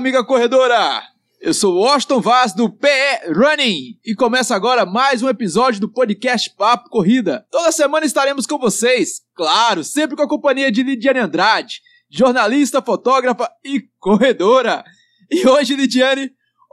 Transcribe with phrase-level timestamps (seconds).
[0.00, 1.02] amiga corredora!
[1.42, 5.92] Eu sou o Austin Vaz do PE Running e começa agora mais um episódio do
[5.92, 7.46] podcast Papo Corrida.
[7.50, 13.50] Toda semana estaremos com vocês, claro, sempre com a companhia de Lidiane Andrade, jornalista, fotógrafa
[13.62, 14.82] e corredora.
[15.30, 16.32] E hoje, Lidiane,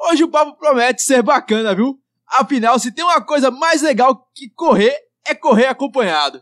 [0.10, 2.00] hoje o papo promete ser bacana, viu?
[2.30, 4.98] Afinal, se tem uma coisa mais legal que correr,
[5.28, 6.42] é correr acompanhado.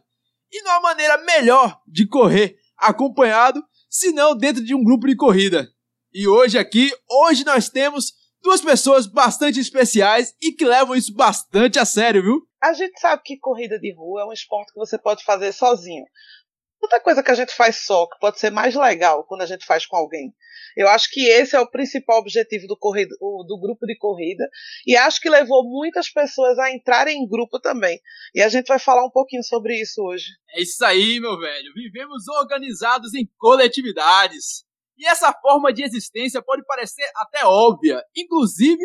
[0.53, 5.73] E não há maneira melhor de correr acompanhado senão dentro de um grupo de corrida.
[6.17, 11.77] E hoje aqui, hoje nós temos duas pessoas bastante especiais e que levam isso bastante
[11.77, 12.41] a sério, viu?
[12.63, 16.05] A gente sabe que corrida de rua é um esporte que você pode fazer sozinho.
[16.81, 19.66] Outra coisa que a gente faz só, que pode ser mais legal quando a gente
[19.66, 20.33] faz com alguém.
[20.77, 24.50] Eu acho que esse é o principal objetivo do, corrida, do grupo de corrida
[24.88, 28.00] e acho que levou muitas pessoas a entrarem em grupo também.
[28.33, 30.27] E a gente vai falar um pouquinho sobre isso hoje.
[30.52, 31.73] É isso aí, meu velho.
[31.73, 34.63] Vivemos organizados em coletividades.
[34.97, 38.81] E essa forma de existência pode parecer até óbvia, inclusive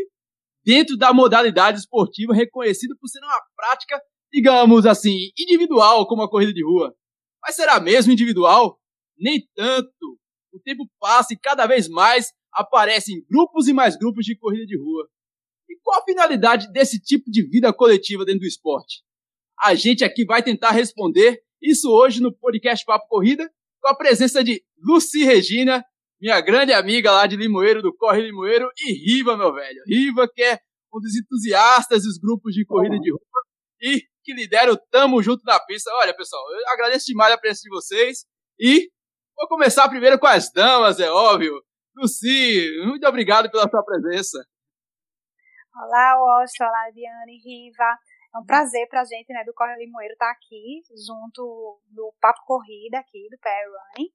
[0.64, 4.00] dentro da modalidade esportiva reconhecida por ser uma prática,
[4.32, 6.94] digamos assim, individual como a corrida de rua.
[7.42, 8.78] Mas será mesmo individual?
[9.18, 10.18] Nem tanto.
[10.52, 14.76] O tempo passa e cada vez mais aparecem grupos e mais grupos de corrida de
[14.76, 15.08] rua.
[15.68, 19.02] E qual a finalidade desse tipo de vida coletiva dentro do esporte?
[19.58, 23.48] A gente aqui vai tentar responder isso hoje no podcast Papo Corrida,
[23.80, 25.84] com a presença de Luci Regina,
[26.20, 29.82] minha grande amiga lá de Limoeiro, do Corre Limoeiro, e Riva, meu velho.
[29.86, 30.58] Riva, que é
[30.92, 33.20] um dos entusiastas dos grupos de corrida de rua
[33.80, 35.90] e que lidera o Tamo Junto na Pista.
[35.94, 38.26] Olha, pessoal, eu agradeço demais a presença de vocês
[38.58, 38.90] e
[39.36, 41.54] vou começar primeiro com as damas, é óbvio.
[41.96, 44.38] Luci, muito obrigado pela sua presença.
[45.74, 47.98] Olá, Washington, olá, Diane, Riva.
[48.34, 52.40] É um prazer pra gente, né, do Corre Limoeiro estar tá aqui, junto do Papo
[52.46, 54.10] Corrida aqui, do PR Running.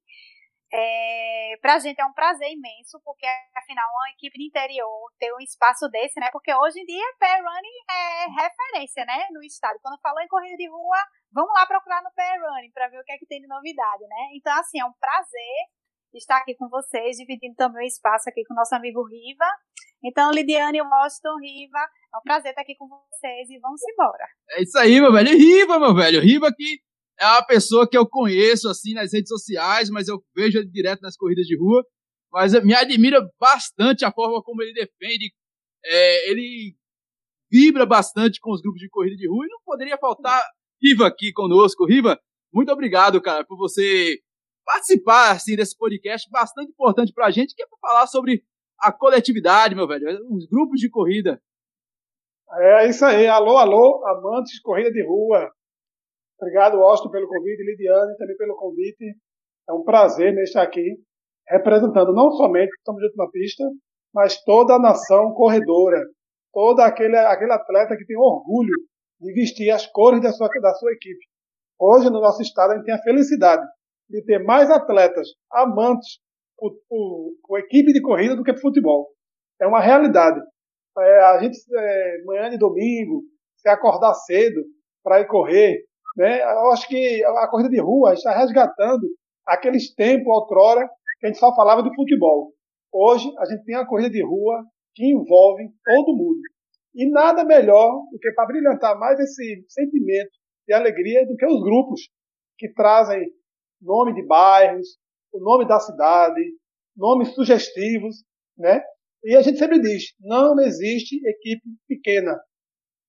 [0.72, 5.32] É, para a gente é um prazer imenso, porque afinal uma equipe de interior ter
[5.32, 6.28] um espaço desse, né?
[6.32, 9.26] Porque hoje em dia pair running é referência, né?
[9.30, 9.78] No estado.
[9.80, 10.98] Quando falou em corrida de rua,
[11.32, 14.02] vamos lá procurar no pair running para ver o que é que tem de novidade,
[14.08, 14.30] né?
[14.34, 15.76] Então assim é um prazer
[16.14, 19.46] estar aqui com vocês, dividindo também o espaço aqui com o nosso amigo Riva.
[20.02, 21.78] Então, Lidiane, Washington, Riva,
[22.14, 24.26] é um prazer estar aqui com vocês e vamos embora.
[24.50, 25.30] É isso aí, meu velho.
[25.30, 26.20] Riva, meu velho.
[26.20, 26.80] Riva que
[27.18, 31.00] é uma pessoa que eu conheço assim nas redes sociais, mas eu vejo ele direto
[31.00, 31.84] nas corridas de rua.
[32.32, 35.32] Mas me admira bastante a forma como ele defende.
[35.84, 36.76] É, ele
[37.50, 40.42] vibra bastante com os grupos de corrida de rua e não poderia faltar
[40.82, 41.86] Riva aqui conosco.
[41.86, 42.18] Riva,
[42.52, 44.18] muito obrigado, cara, por você
[44.64, 48.42] participar assim desse podcast bastante importante pra gente, que é para falar sobre
[48.78, 51.40] a coletividade, meu velho, os grupos de corrida.
[52.52, 53.26] É isso aí.
[53.26, 55.50] Alô, alô, amantes de corrida de rua.
[56.40, 59.16] Obrigado, Austin, pelo convite, Lidiane, também pelo convite.
[59.68, 60.96] É um prazer né, estar aqui
[61.48, 63.64] representando não somente o Estamos Juntos na Pista,
[64.12, 66.00] mas toda a nação corredora,
[66.52, 68.74] todo aquele, aquele atleta que tem orgulho
[69.20, 71.24] de vestir as cores da sua, da sua equipe.
[71.78, 73.64] Hoje, no nosso estado, a gente tem a felicidade
[74.08, 76.18] de ter mais atletas amantes
[76.56, 79.08] por equipe de corrida do que por futebol.
[79.60, 80.40] É uma realidade.
[80.98, 83.22] É, a gente, é, manhã de domingo,
[83.56, 84.62] se acordar cedo
[85.02, 85.84] para ir correr,
[86.16, 86.40] né?
[86.42, 89.06] Eu acho que a corrida de rua está resgatando
[89.46, 90.88] aqueles tempos outrora
[91.20, 92.52] que a gente só falava de futebol.
[92.92, 96.40] Hoje a gente tem a corrida de rua que envolve todo mundo.
[96.94, 100.30] E nada melhor do que para brilhantar mais esse sentimento
[100.66, 102.00] de alegria do que os grupos
[102.58, 103.22] que trazem
[103.80, 104.96] nome de bairros,
[105.32, 106.40] o nome da cidade,
[106.96, 108.24] nomes sugestivos,
[108.56, 108.80] né?
[109.22, 112.38] E a gente sempre diz, não existe equipe pequena,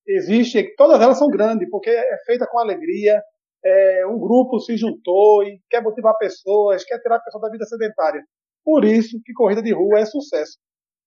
[0.07, 3.21] existe, todas elas são grandes, porque é feita com alegria,
[3.63, 7.65] é, um grupo se juntou e quer motivar pessoas, quer tirar a pessoa da vida
[7.65, 8.24] sedentária.
[8.63, 10.57] Por isso que corrida de rua é sucesso.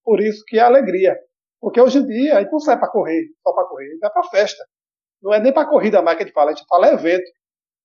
[0.04, 1.16] Por isso que é alegria.
[1.60, 4.00] Porque hoje em dia a gente não sai para correr, só para correr, a gente
[4.00, 4.64] vai para festa.
[5.22, 7.30] Não é nem para corrida mais que a gente fala, a gente fala evento.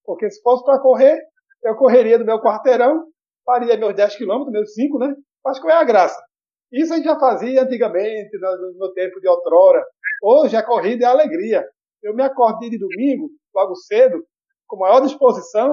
[0.05, 1.19] Porque se fosse para correr,
[1.63, 3.05] eu correria do meu quarteirão,
[3.45, 5.13] faria meus 10 quilômetros, meus 5, né?
[5.47, 6.19] Acho que é a graça.
[6.75, 9.81] Isso a gente já fazia antigamente, no meu tempo de outrora.
[10.21, 11.65] Hoje a corrida é alegria.
[12.03, 14.21] Eu me acordei de domingo, logo cedo,
[14.67, 15.71] com maior disposição.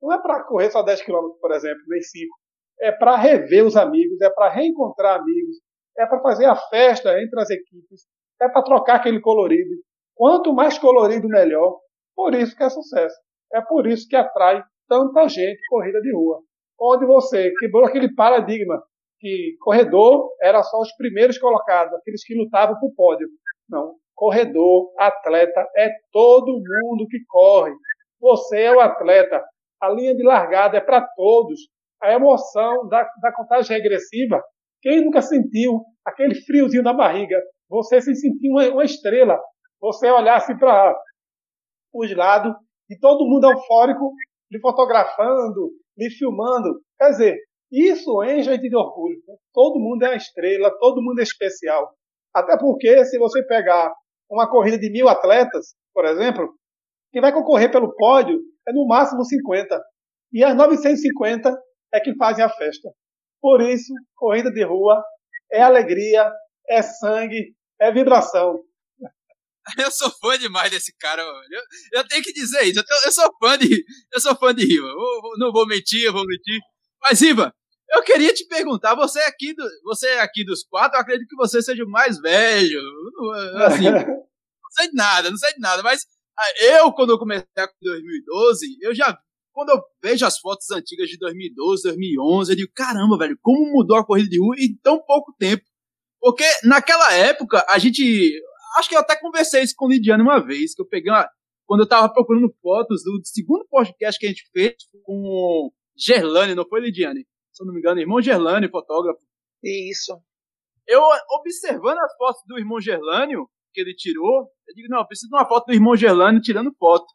[0.00, 2.32] Não é para correr só 10 km, por exemplo, nem 5.
[2.80, 5.56] É para rever os amigos, é para reencontrar amigos,
[5.98, 8.06] é para fazer a festa entre as equipes,
[8.40, 9.74] é para trocar aquele colorido.
[10.14, 11.80] Quanto mais colorido, melhor.
[12.14, 13.16] Por isso que é sucesso.
[13.52, 16.40] É por isso que atrai tanta gente corrida de rua.
[16.80, 18.80] Onde você quebrou aquele paradigma
[19.26, 23.26] que corredor era só os primeiros colocados, aqueles que lutavam o pódio.
[23.68, 23.96] Não.
[24.14, 27.72] Corredor, atleta, é todo mundo que corre.
[28.20, 29.42] Você é o atleta.
[29.82, 31.58] A linha de largada é para todos.
[32.00, 34.40] a emoção da, da contagem regressiva.
[34.80, 37.42] Quem nunca sentiu aquele friozinho na barriga?
[37.68, 39.40] Você se sentir uma, uma estrela.
[39.80, 40.96] Você olhar assim para
[41.92, 42.54] os lados
[42.88, 44.12] e todo mundo eufórico
[44.52, 46.80] lhe fotografando, lhe filmando.
[46.96, 47.38] Quer dizer,
[47.70, 49.20] isso enche a gente de orgulho.
[49.26, 49.34] Né?
[49.52, 51.94] Todo mundo é uma estrela, todo mundo é especial.
[52.34, 53.92] Até porque, se você pegar
[54.30, 56.54] uma corrida de mil atletas, por exemplo,
[57.12, 59.80] quem vai concorrer pelo pódio é no máximo 50.
[60.32, 61.56] E as 950
[61.94, 62.90] é que fazem a festa.
[63.40, 65.02] Por isso, corrida de rua
[65.50, 66.30] é alegria,
[66.68, 68.60] é sangue, é vibração.
[69.78, 72.78] Eu sou fã demais desse cara, eu, eu, tenho que dizer isso.
[72.78, 74.86] Eu, eu, sou fã de, eu sou fã de Riva.
[75.38, 76.60] Não vou mentir, eu vou mentir.
[77.08, 77.54] Mas Riva,
[77.90, 81.62] eu queria te perguntar, você aqui, do, você aqui dos quatro, eu acredito que você
[81.62, 82.80] seja o mais velho.
[83.64, 85.82] Assim, não sei de nada, não sei de nada.
[85.82, 86.04] Mas
[86.38, 89.16] ah, eu, quando eu comecei em 2012, eu já
[89.52, 93.96] quando eu vejo as fotos antigas de 2012, 2011, eu digo, caramba, velho, como mudou
[93.96, 95.64] a corrida de rua em tão pouco tempo.
[96.20, 98.38] Porque naquela época, a gente.
[98.76, 101.26] Acho que eu até conversei isso com o Lidiane uma vez, que eu peguei uma.
[101.64, 104.74] Quando eu tava procurando fotos do segundo podcast que a gente fez
[105.04, 107.26] com Gerlane, não foi, Lidiane?
[107.52, 109.20] Se eu não me engano, irmão Gerlane, fotógrafo.
[109.62, 110.20] Isso.
[110.86, 111.00] Eu,
[111.38, 115.36] observando as fotos do irmão Gerlânio, que ele tirou, eu digo, não, eu preciso de
[115.36, 117.06] uma foto do irmão Gerlânio tirando foto.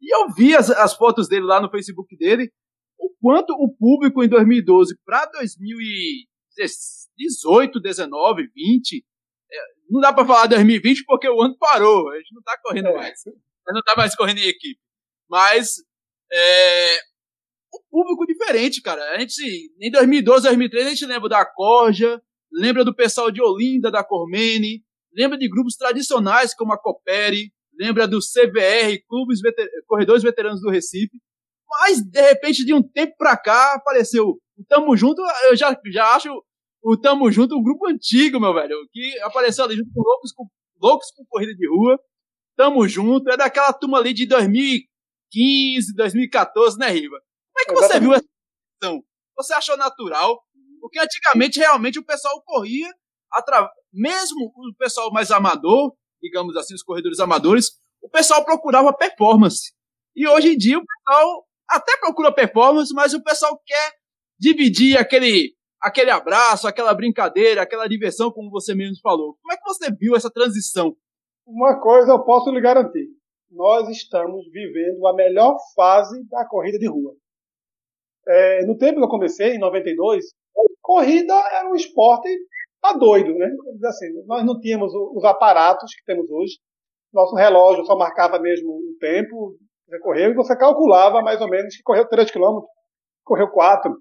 [0.00, 2.52] E eu vi as, as fotos dele lá no Facebook dele,
[2.98, 9.04] o quanto o público em 2012 para 2018, 19, 20,
[9.88, 12.94] não dá para falar 2020 porque o ano parou, a gente não está correndo é.
[12.94, 13.20] mais,
[13.66, 14.80] não está mais correndo em equipe.
[15.28, 15.76] Mas
[16.30, 16.98] é,
[17.72, 19.02] o público diferente, cara.
[19.12, 19.42] A gente,
[19.80, 22.20] em 2012, 2013, a gente lembra da Corja,
[22.52, 24.82] lembra do pessoal de Olinda, da Cormene,
[25.12, 30.70] lembra de grupos tradicionais como a Copere, lembra do CVR, Clubes Veter Corredores Veteranos do
[30.70, 31.16] Recife,
[31.68, 36.14] mas de repente de um tempo pra cá apareceu o Tamo Junto, eu já, já
[36.14, 36.30] acho
[36.82, 40.46] o Tamo Junto um grupo antigo, meu velho, que apareceu ali junto com Loucos com,
[40.80, 41.98] Loucos com Corrida de Rua,
[42.56, 47.20] Tamo Junto, é daquela turma ali de 2015, 2014, né, Riva?
[47.66, 48.24] Como é que você viu essa
[48.80, 49.04] questão?
[49.36, 50.42] Você achou natural?
[50.80, 52.88] Porque antigamente realmente o pessoal corria,
[53.92, 57.70] mesmo o pessoal mais amador, digamos assim, os corredores amadores,
[58.02, 59.72] o pessoal procurava performance.
[60.14, 63.92] E hoje em dia o pessoal até procura performance, mas o pessoal quer
[64.38, 69.36] dividir aquele, aquele abraço, aquela brincadeira, aquela diversão, como você mesmo falou.
[69.42, 70.96] Como é que você viu essa transição?
[71.46, 73.08] Uma coisa eu posso lhe garantir:
[73.50, 77.14] nós estamos vivendo a melhor fase da corrida de rua.
[78.28, 80.24] É, no tempo que eu comecei, em 92,
[80.82, 82.28] corrida era um esporte
[82.80, 83.50] tá doido, né?
[83.84, 86.58] Assim, nós não tínhamos os aparatos que temos hoje.
[87.12, 91.74] Nosso relógio só marcava mesmo o tempo, você correu, e você calculava mais ou menos
[91.74, 92.60] que correu 3 km,
[93.24, 93.92] correu 4.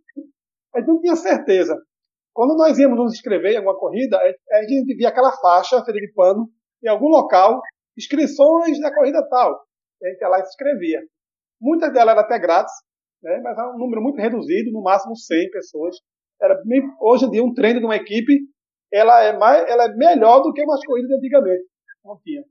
[0.75, 1.75] A gente não tinha certeza.
[2.33, 6.49] Quando nós íamos nos inscrever em alguma corrida, a gente via aquela faixa de pano
[6.83, 7.59] em algum local,
[7.97, 9.59] inscrições da corrida tal.
[10.03, 11.01] a gente ia lá e se inscrevia.
[11.59, 12.73] Muitas delas eram até grátis,
[13.27, 13.41] né?
[13.43, 15.97] mas era um número muito reduzido, no máximo 100 pessoas.
[16.41, 18.39] Era bem, hoje em dia um treino de uma equipe
[18.91, 21.65] ela é, mais, ela é melhor do que umas corridas de antigamente.
[22.05, 22.41] Não tinha.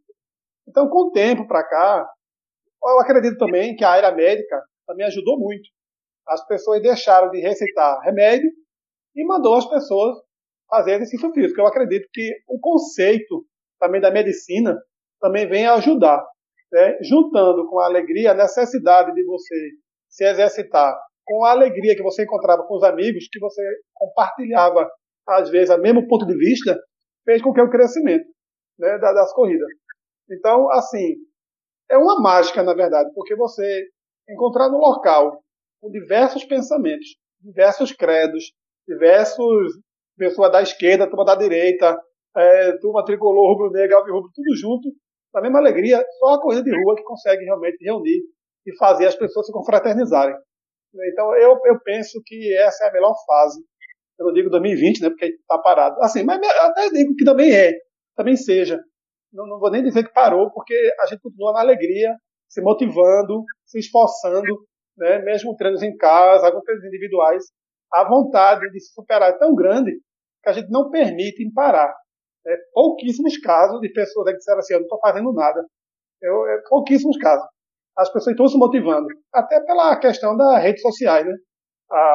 [0.69, 2.07] Então, com o tempo para cá,
[2.85, 5.67] eu acredito também que a área médica também ajudou muito.
[6.29, 8.51] As pessoas deixaram de receitar remédio
[9.15, 10.15] e mandou as pessoas
[10.69, 11.61] fazer exercício físico.
[11.61, 13.47] Eu acredito que o conceito
[13.81, 14.77] também da medicina
[15.21, 16.23] também vem ajudar.
[16.71, 16.99] Né?
[17.01, 19.71] Juntando com a alegria, a necessidade de você
[20.17, 24.89] se exercitar, com a alegria que você encontrava com os amigos, que você compartilhava
[25.29, 26.79] às vezes, o mesmo ponto de vista,
[27.25, 28.25] fez com que o crescimento
[28.79, 29.69] né, das corridas.
[30.31, 31.17] Então, assim,
[31.91, 33.85] é uma mágica, na verdade, porque você
[34.29, 35.43] encontrar no local
[35.81, 38.53] com diversos pensamentos, diversos credos,
[38.89, 39.75] diversos
[40.17, 42.01] pessoas da esquerda, turma da direita,
[42.37, 44.89] é, turma tricolor, rubro-negro, alvirrubro, tudo junto,
[45.35, 48.23] na mesma alegria, só a corrida de rua que consegue realmente reunir
[48.67, 50.37] e fazer as pessoas se confraternizarem.
[51.13, 53.61] Então, eu, eu penso que essa é a melhor fase
[54.19, 56.03] eu não digo 2020, né, porque está parado.
[56.03, 57.73] Assim, mas até digo que também é,
[58.17, 58.81] também seja.
[59.33, 62.17] Não, não, vou nem dizer que parou, porque a gente continua na alegria,
[62.49, 67.45] se motivando, se esforçando, né, mesmo treinos em casa, alguns treinos individuais.
[67.93, 69.93] A vontade de se superar é tão grande
[70.43, 71.95] que a gente não permite parar.
[72.47, 75.63] É, pouquíssimos casos de pessoas que disseram assim, eu não estou fazendo nada.
[76.23, 77.47] Eu, é, pouquíssimos casos.
[77.97, 79.07] As pessoas estão se motivando.
[79.33, 81.33] Até pela questão das redes sociais, né?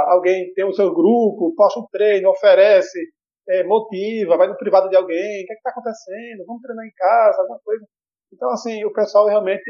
[0.07, 2.99] alguém tem o seu grupo, posta um treino, oferece,
[3.49, 6.45] é, motiva, vai no privado de alguém, o que é está acontecendo?
[6.45, 7.85] Vamos treinar em casa, alguma coisa.
[8.33, 9.69] Então, assim, o pessoal realmente,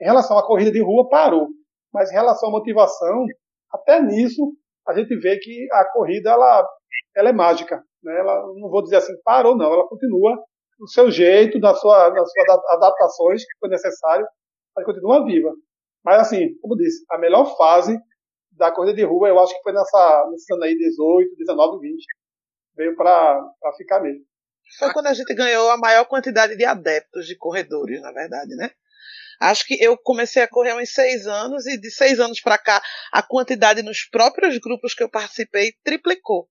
[0.00, 1.48] em relação à corrida de rua, parou.
[1.92, 3.24] Mas em relação à motivação,
[3.72, 4.52] até nisso,
[4.86, 6.68] a gente vê que a corrida ela,
[7.16, 7.82] ela é mágica.
[8.02, 8.18] Né?
[8.18, 9.72] Ela, não vou dizer assim, parou, não.
[9.72, 10.36] Ela continua
[10.78, 14.26] do seu jeito, das suas sua adaptações que foi necessário,
[14.76, 15.52] mas continua viva.
[16.04, 17.98] Mas, assim, como disse, a melhor fase
[18.52, 22.04] da corrida de rua, eu acho que foi nessa, nesse ano aí, 18, 19, 20.
[22.76, 23.42] Veio para
[23.76, 24.24] ficar mesmo.
[24.78, 28.70] Foi quando a gente ganhou a maior quantidade de adeptos de corredores, na verdade, né?
[29.40, 32.58] Acho que eu comecei a correr há uns seis anos e de seis anos para
[32.58, 36.48] cá a quantidade nos próprios grupos que eu participei triplicou.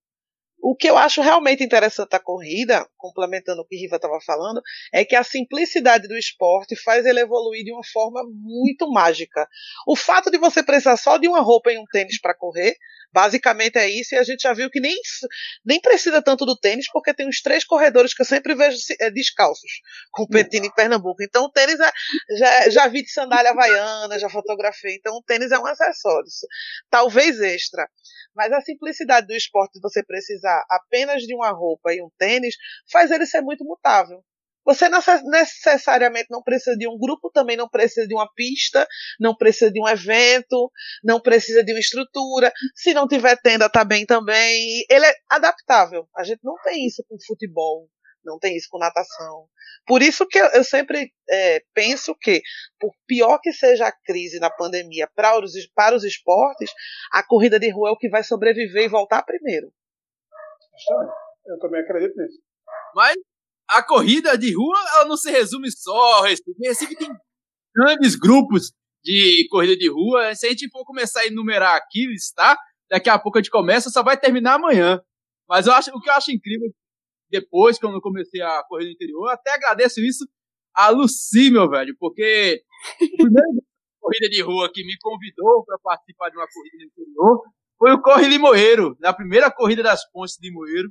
[0.68, 4.60] O que eu acho realmente interessante da corrida, complementando o que Riva estava falando,
[4.92, 9.48] é que a simplicidade do esporte faz ele evoluir de uma forma muito mágica.
[9.86, 12.76] O fato de você precisar só de uma roupa e um tênis para correr,
[13.14, 14.96] basicamente é isso, e a gente já viu que nem,
[15.64, 19.12] nem precisa tanto do tênis, porque tem uns três corredores que eu sempre vejo é,
[19.12, 19.72] descalços,
[20.10, 21.22] competindo em Pernambuco.
[21.22, 21.92] Então o tênis é,
[22.40, 26.28] já, já vi de sandália havaiana, já fotografei, então o tênis é um acessório,
[26.90, 27.88] talvez extra.
[28.36, 32.56] Mas a simplicidade do esporte de você precisar apenas de uma roupa e um tênis
[32.92, 34.24] faz ele ser muito mutável.
[34.66, 38.88] Você necessariamente não precisa de um grupo, também não precisa de uma pista,
[39.20, 40.72] não precisa de um evento,
[41.04, 42.52] não precisa de uma estrutura.
[42.74, 44.84] Se não tiver tenda, tá bem também.
[44.90, 46.08] Ele é adaptável.
[46.18, 47.88] A gente não tem isso com futebol,
[48.24, 49.48] não tem isso com natação.
[49.86, 52.42] Por isso que eu sempre é, penso que,
[52.80, 56.72] por pior que seja a crise na pandemia para os, para os esportes,
[57.12, 59.72] a corrida de rua é o que vai sobreviver e voltar primeiro.
[61.48, 62.40] Eu também acredito nisso.
[62.94, 63.16] Mas
[63.70, 66.52] a corrida de rua ela não se resume só ao Recife.
[66.62, 67.10] Recife tem
[67.76, 68.72] grandes grupos
[69.04, 70.34] de corrida de rua.
[70.36, 72.58] Se a gente for começar a enumerar aqui, listar,
[72.90, 75.02] daqui a pouco a gente começa, só vai terminar amanhã.
[75.48, 76.72] Mas eu acho, o que eu acho incrível
[77.30, 79.30] depois, quando eu comecei a correr no interior.
[79.30, 80.26] Até agradeço isso
[80.74, 82.62] a Lucy, meu velho, porque
[82.94, 83.48] a primeira
[84.00, 87.42] corrida de rua que me convidou para participar de uma corrida no interior
[87.78, 90.90] foi o Corre Limoeiro, na primeira corrida das pontes de Limoeiro.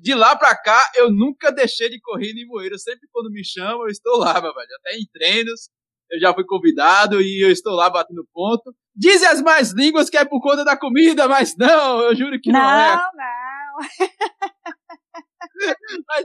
[0.00, 2.78] De lá para cá, eu nunca deixei de correr em Limoeiro.
[2.78, 4.68] Sempre quando me chamam, eu estou lá, meu velho.
[4.80, 5.70] Até em treinos,
[6.10, 8.74] eu já fui convidado e eu estou lá batendo ponto.
[8.94, 12.52] Dizem as mais línguas que é por conta da comida, mas não, eu juro que
[12.52, 12.96] não, não é.
[12.96, 13.32] Não, não.
[16.08, 16.24] Mas,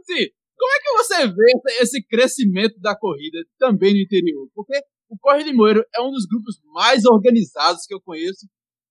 [0.00, 4.48] assim, como é que você vê esse crescimento da corrida também no interior?
[4.54, 4.76] Porque
[5.08, 8.46] o Corre Limoeiro é um dos grupos mais organizados que eu conheço.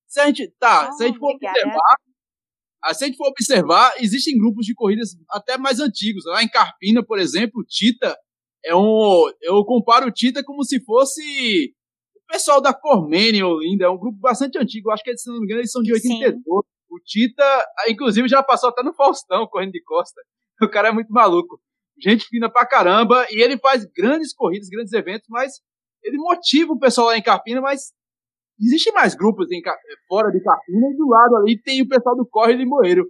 [0.07, 1.59] Se a gente, tá, oh, se a gente for obrigada.
[1.59, 6.25] observar, se a gente for observar, existem grupos de corridas até mais antigos.
[6.25, 8.17] Lá em Carpina, por exemplo, o Tita
[8.63, 11.73] é um, eu comparo o Tita como se fosse
[12.15, 15.45] o pessoal da Cormene Olinda, é um grupo bastante antigo, acho que se não me
[15.45, 16.35] engano eles são de 82.
[16.35, 16.41] Sim.
[16.89, 20.21] O Tita, inclusive, já passou até no Faustão correndo de costa.
[20.59, 21.61] O cara é muito maluco.
[22.01, 23.27] Gente fina pra caramba.
[23.29, 25.61] E ele faz grandes corridas, grandes eventos, mas
[26.03, 27.93] ele motiva o pessoal lá em Carpina, mas
[28.59, 29.61] existe mais grupos em,
[30.07, 33.05] fora de Carpina e do lado ali tem o pessoal do Corre Limoeiro.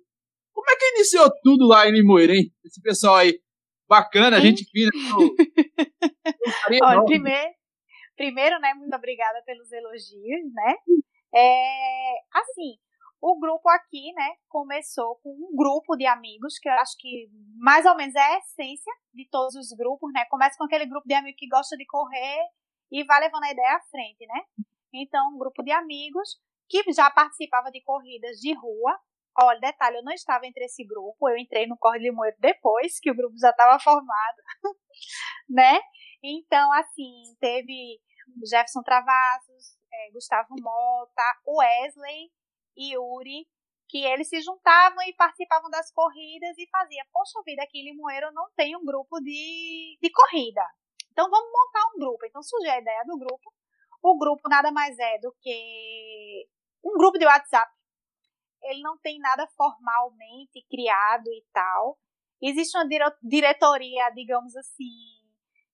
[0.54, 2.52] Como é que iniciou tudo lá em Limoeiro, hein?
[2.66, 3.40] Esse pessoal aí.
[3.88, 4.92] Bacana, gente fina.
[6.84, 7.54] Olha, primeiro,
[8.18, 10.76] primeiro, né, muito obrigada pelos elogios, né?
[11.34, 12.78] É, assim,
[13.22, 17.86] o grupo aqui, né, começou com um grupo de amigos, que eu acho que mais
[17.86, 20.26] ou menos é a essência de todos os grupos, né?
[20.30, 22.40] Começa com aquele grupo de amigos que gosta de correr
[22.92, 24.42] e vai levando a ideia à frente, né?
[24.94, 26.40] Então, um grupo de amigos
[26.70, 29.00] que já participava de corridas de rua.
[29.40, 33.00] Olha, detalhe, eu não estava entre esse grupo, eu entrei no Corre de Moeiro depois
[33.00, 34.38] que o grupo já estava formado,
[35.48, 35.80] né?
[36.24, 38.00] Então, assim, teve
[38.50, 42.32] Jefferson Travassos, é, Gustavo Mota, Wesley,
[42.78, 43.48] e Yuri,
[43.90, 48.32] que eles se juntavam e participavam das corridas e faziam, poxa vida, aqui em Limoeiro
[48.34, 50.64] não tem um grupo de, de corrida.
[51.12, 52.26] Então vamos montar um grupo.
[52.26, 53.52] Então surgiu a ideia do grupo.
[54.02, 56.48] O grupo nada mais é do que
[56.84, 57.72] um grupo de WhatsApp.
[58.64, 61.98] Ele não tem nada formalmente criado e tal.
[62.42, 62.88] Existe uma
[63.22, 65.18] diretoria, digamos assim,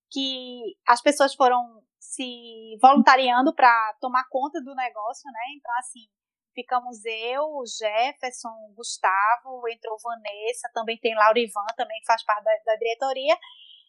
[0.10, 5.42] que as pessoas foram se voluntariando para tomar conta do negócio, né?
[5.58, 6.08] Então, assim,
[6.54, 12.76] ficamos eu, Jefferson, Gustavo, entrou Vanessa, também tem Laura Ivan, também faz parte da, da,
[12.76, 13.38] diretoria.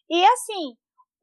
[0.09, 0.77] E assim,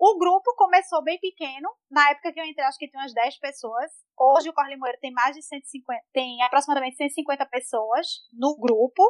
[0.04, 1.70] o grupo começou bem pequeno.
[1.88, 3.88] Na época que eu entrei, acho que tinha umas 10 pessoas.
[4.18, 9.04] Hoje o Corre Moeiro tem mais de 150, tem aproximadamente 150 pessoas no grupo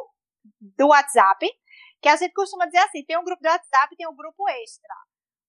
[0.61, 1.49] do WhatsApp.
[1.99, 4.47] Que a gente costuma dizer assim: tem um grupo do WhatsApp e tem um grupo
[4.47, 4.93] extra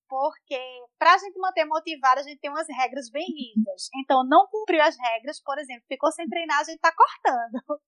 [0.09, 0.61] porque
[0.97, 3.89] para a gente manter motivado, a gente tem umas regras bem rígidas.
[3.97, 7.59] Então, não cumpriu as regras, por exemplo, ficou sem treinar, a gente está cortando.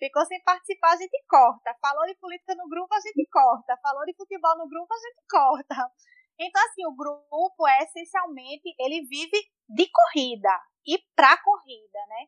[0.00, 1.76] Ficou sem participar, a gente corta.
[1.80, 3.78] Falou de política no grupo, a gente corta.
[3.82, 5.92] Falou de futebol no grupo, a gente corta.
[6.40, 12.26] Então, assim, o grupo é essencialmente, ele vive de corrida e para corrida, né?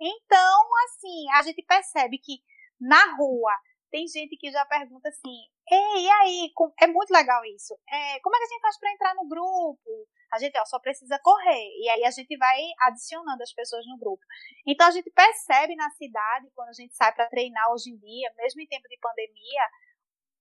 [0.00, 2.38] Então, assim, a gente percebe que
[2.80, 3.52] na rua
[3.90, 5.36] tem gente que já pergunta assim:
[5.70, 6.52] Ei, e aí?
[6.80, 7.74] É muito legal isso.
[7.88, 10.08] É, como é que a gente faz para entrar no grupo?
[10.32, 11.68] A gente ó, só precisa correr.
[11.82, 14.22] E aí a gente vai adicionando as pessoas no grupo.
[14.66, 18.32] Então a gente percebe na cidade, quando a gente sai para treinar hoje em dia,
[18.36, 19.62] mesmo em tempo de pandemia,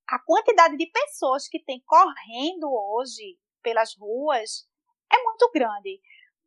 [0.08, 4.68] a quantidade de pessoas que tem correndo hoje pelas ruas
[5.12, 6.00] é muito grande.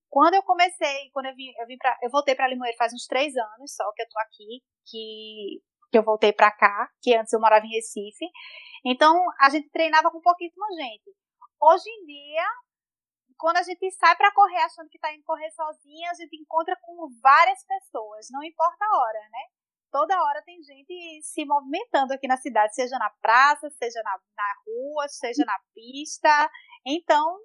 [0.09, 3.07] Quando eu comecei, quando eu vim, eu vim para, eu voltei para Limoeiro faz uns
[3.07, 7.33] três anos só que eu tô aqui, que que eu voltei para cá, que antes
[7.33, 8.25] eu morava em Recife.
[8.85, 11.11] Então a gente treinava com pouquíssima gente.
[11.61, 12.47] Hoje em dia,
[13.37, 16.77] quando a gente sai para correr achando que está indo correr sozinha, a gente encontra
[16.83, 19.60] com várias pessoas, não importa a hora, né?
[19.91, 24.55] Toda hora tem gente se movimentando aqui na cidade, seja na praça, seja na, na
[24.67, 26.51] rua, seja na pista.
[26.87, 27.37] Então,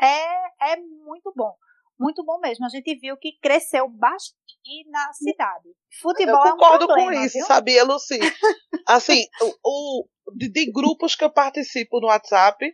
[0.00, 1.54] é, é muito bom
[1.98, 2.64] muito bom mesmo.
[2.64, 5.68] A gente viu que cresceu bastante na cidade.
[6.00, 7.46] Futebol eu concordo é um problema, com isso, viu?
[7.46, 8.18] sabia, Luci?
[8.86, 12.72] Assim, o, o de, de, grupos que eu participo no WhatsApp,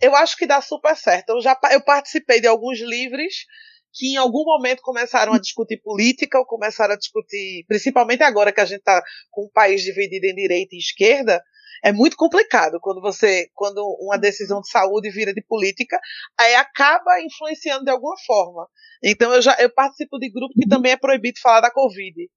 [0.00, 1.30] eu acho que dá super certo.
[1.30, 3.46] Eu já eu participei de alguns livres
[3.96, 8.60] que em algum momento começaram a discutir política, ou começaram a discutir, principalmente agora que
[8.60, 11.42] a gente está com o país dividido em direita e esquerda,
[11.82, 15.98] é muito complicado quando você, quando uma decisão de saúde vira de política,
[16.38, 18.68] aí acaba influenciando de alguma forma.
[19.02, 22.28] Então eu já eu participo de grupo que também é proibido falar da Covid.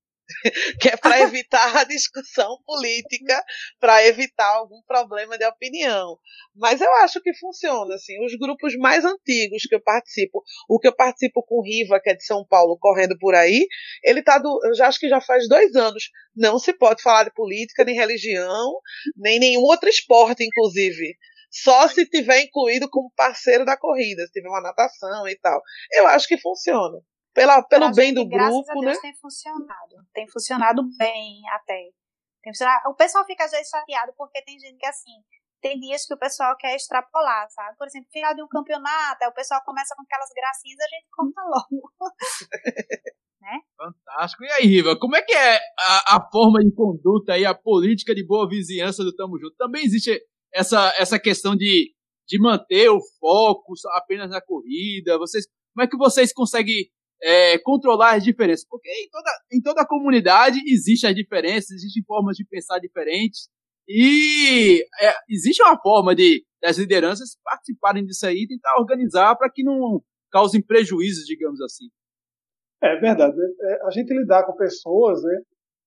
[0.80, 3.44] Que é para evitar a discussão política,
[3.80, 6.18] para evitar algum problema de opinião.
[6.56, 10.88] Mas eu acho que funciona, assim, os grupos mais antigos que eu participo, o que
[10.88, 13.68] eu participo com Riva, que é de São Paulo, correndo por aí,
[14.04, 17.24] ele tá do, eu já acho que já faz dois anos, não se pode falar
[17.24, 18.74] de política, nem religião,
[19.16, 21.18] nem nenhum outro esporte, inclusive.
[21.52, 25.60] Só se tiver incluído como parceiro da corrida, se tiver uma natação e tal.
[25.94, 27.00] Eu acho que funciona
[27.40, 29.02] pela, pelo bem do grupo, a Deus, né?
[29.02, 29.96] Tem funcionado.
[30.14, 31.90] Tem funcionado bem até.
[32.44, 32.90] Tem funcionado.
[32.90, 35.24] O pessoal fica às vezes chateado porque tem gente que assim.
[35.62, 37.76] Tem dias que o pessoal quer extrapolar, sabe?
[37.78, 41.08] Por exemplo, final de um campeonato, aí o pessoal começa com aquelas gracinhas, a gente
[41.12, 41.92] conta logo.
[43.42, 43.60] né?
[43.76, 44.46] Fantástico.
[44.46, 48.16] E aí, Riva, como é que é a, a, forma de conduta e a política
[48.16, 49.56] de boa vizinhança do Tamo Junto?
[49.58, 50.18] Também existe
[50.54, 51.94] essa, essa questão de,
[52.26, 55.18] de manter o foco apenas na corrida?
[55.18, 56.90] Vocês, como é que vocês conseguem
[57.22, 58.66] é, controlar as diferenças.
[58.68, 63.50] Porque em toda, em toda comunidade existem as diferenças, existem formas de pensar diferentes.
[63.88, 69.50] E é, existe uma forma de das lideranças participarem disso aí e tentar organizar para
[69.50, 70.02] que não
[70.32, 71.86] causem prejuízos, digamos assim.
[72.84, 73.36] É verdade.
[73.36, 73.46] Né?
[73.62, 75.42] É, a gente lidar com pessoas né,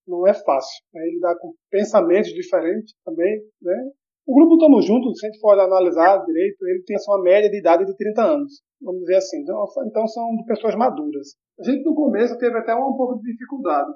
[0.07, 0.83] não é fácil.
[0.93, 1.05] Né?
[1.15, 3.43] Lidar com pensamentos diferentes também.
[3.61, 3.91] Né?
[4.27, 7.59] O grupo Tamo Junto, se a gente for analisar direito, ele tem uma média de
[7.59, 9.43] idade de 30 anos vamos dizer assim.
[9.43, 11.37] Então, então são de pessoas maduras.
[11.59, 13.93] A gente no começo teve até um, pouco de dificuldade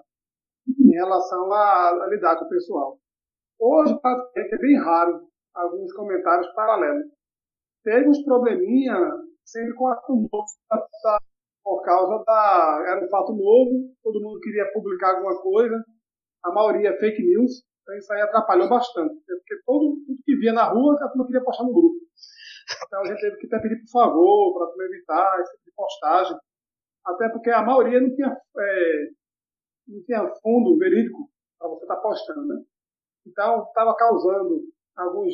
[0.69, 2.99] em relação a, a lidar com o pessoal.
[3.59, 7.07] Hoje, praticamente, é bem raro alguns comentários paralelos.
[7.83, 8.97] Teve uns probleminha
[9.45, 9.97] sempre com a
[11.65, 12.85] por causa da.
[12.87, 15.75] Era um fato novo, todo mundo queria publicar alguma coisa,
[16.45, 19.15] a maioria é fake news, então isso aí atrapalhou bastante.
[19.25, 22.01] Porque todo mundo que via na rua, a turma queria postar no grupo.
[22.85, 25.73] Então a gente teve que até pedir por favor para tu evitar esse tipo de
[25.77, 26.37] postagem.
[27.07, 29.09] Até porque a maioria não tinha, é,
[29.87, 32.45] não tinha fundo verídico para você estar tá postando.
[32.49, 32.65] Né?
[33.25, 34.65] Então estava causando
[34.97, 35.33] alguns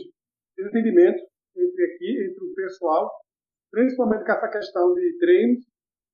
[0.55, 1.23] desentendimentos
[1.57, 3.11] entre aqui, entre o pessoal,
[3.71, 5.65] principalmente com essa questão de treinos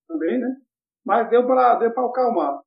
[0.07, 0.57] também, né?
[1.05, 2.61] Mas deu para deu para acalmar.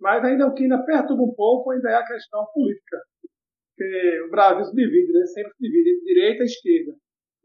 [0.00, 2.98] Mas ainda o que ainda perturba um pouco ainda é a questão política.
[3.74, 5.26] Porque o Brasil se divide, né?
[5.26, 6.92] Sempre se divide entre direita e esquerda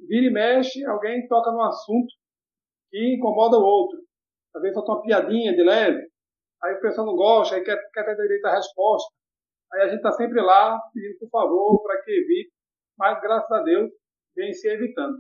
[0.08, 2.14] vira e mexe, alguém toca num assunto
[2.90, 4.00] que incomoda o outro.
[4.56, 6.08] Às vezes solta uma piadinha de leve,
[6.64, 9.14] aí o pessoal não gosta, aí quer, quer ter direito à resposta.
[9.74, 12.52] Aí a gente está sempre lá pedindo por favor para que evite,
[12.98, 13.90] mas graças a Deus
[14.36, 15.18] vem se evitando.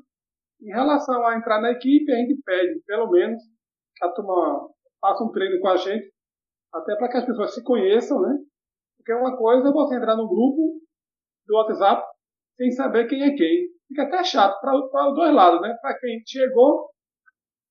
[0.62, 3.42] Em relação a entrar na equipe, a gente pede, pelo menos,
[3.96, 6.11] que a turma faça um treino com a gente,
[6.74, 8.38] até para que as pessoas se conheçam, né?
[8.98, 10.80] Porque uma coisa é você entrar no grupo
[11.48, 12.04] do WhatsApp
[12.56, 15.76] sem saber quem é quem fica até chato para os dois lados, né?
[15.82, 16.90] Para quem chegou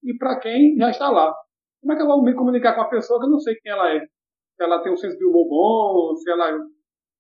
[0.03, 1.35] e para quem já está lá.
[1.81, 3.73] Como é que eu vou me comunicar com a pessoa que eu não sei quem
[3.73, 4.01] ela é?
[4.01, 6.59] Se ela tem um senso de humor bom, se ela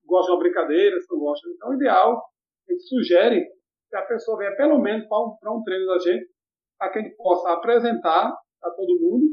[0.04, 1.48] gosta de uma brincadeira, se não gosta.
[1.48, 2.22] Então, o ideal,
[2.68, 3.46] a gente sugere
[3.88, 6.26] que a pessoa venha pelo menos para um, um treino da gente,
[6.78, 9.24] para que a gente possa apresentar a todo mundo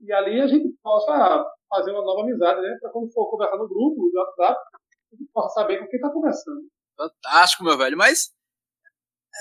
[0.00, 2.76] e ali a gente possa fazer uma nova amizade, né?
[2.80, 4.60] Para quando for conversar no grupo, no WhatsApp,
[5.32, 6.60] possa saber com quem está conversando.
[6.96, 7.96] Fantástico, meu velho.
[7.96, 8.30] Mas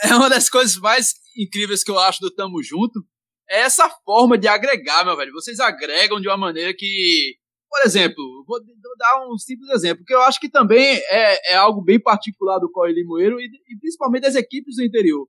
[0.05, 3.03] é uma das coisas mais incríveis que eu acho do Tamo Junto.
[3.49, 5.33] É essa forma de agregar, meu velho.
[5.33, 7.37] Vocês agregam de uma maneira que
[7.69, 8.59] por exemplo, vou
[8.97, 12.71] dar um simples exemplo, que eu acho que também é, é algo bem particular do
[12.71, 15.27] Corre Limoeiro e, e principalmente das equipes do interior.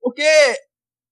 [0.00, 0.22] Porque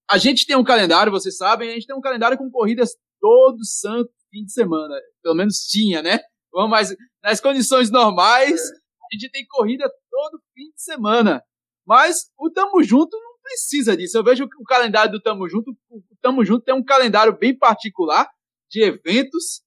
[0.09, 3.63] a gente tem um calendário, vocês sabem, a gente tem um calendário com corridas todo
[3.65, 4.95] santo fim de semana.
[5.21, 6.19] Pelo menos tinha, né?
[6.51, 6.95] Vamos mais.
[7.23, 11.43] Nas condições normais, a gente tem corrida todo fim de semana.
[11.85, 14.17] Mas o Tamo Junto não precisa disso.
[14.17, 17.57] Eu vejo que o calendário do Tamo Junto, o Tamo Junto tem um calendário bem
[17.57, 18.29] particular
[18.69, 19.61] de eventos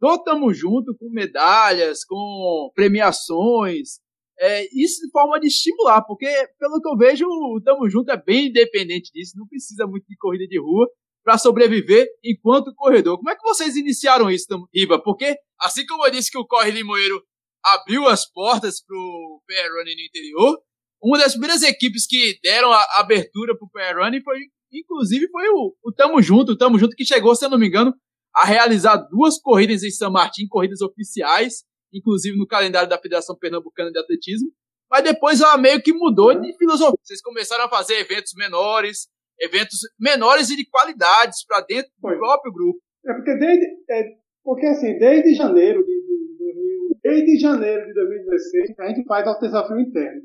[0.00, 4.00] do Tamo Junto, com medalhas, com premiações.
[4.38, 6.26] É, isso de forma de estimular, porque
[6.58, 10.16] pelo que eu vejo, o Tamo Junto é bem independente disso, não precisa muito de
[10.16, 10.88] corrida de rua
[11.24, 13.16] para sobreviver enquanto corredor.
[13.16, 15.00] Como é que vocês iniciaram isso, Iba?
[15.02, 17.22] Porque, assim como eu disse que o Corre Limoeiro
[17.64, 19.40] abriu as portas para o
[19.78, 20.58] Running no interior,
[21.02, 24.38] uma das primeiras equipes que deram a abertura para o Running foi,
[24.72, 26.52] inclusive, foi o, o Tamo Junto.
[26.52, 27.94] O Tamo Junto que chegou, se eu não me engano,
[28.34, 33.90] a realizar duas corridas em São Martin, corridas oficiais, inclusive no calendário da Federação Pernambucana
[33.90, 34.48] de Atletismo.
[34.90, 36.98] Mas depois ela meio que mudou de filosofia.
[37.02, 39.08] Vocês começaram a fazer eventos menores,
[39.42, 42.16] eventos menores e de qualidades para dentro do Foi.
[42.16, 42.78] próprio grupo.
[43.04, 44.04] É porque desde, é,
[44.44, 49.38] porque assim, desde janeiro de, de, de, desde janeiro de 2016 a gente faz o
[49.40, 50.22] desafio interno,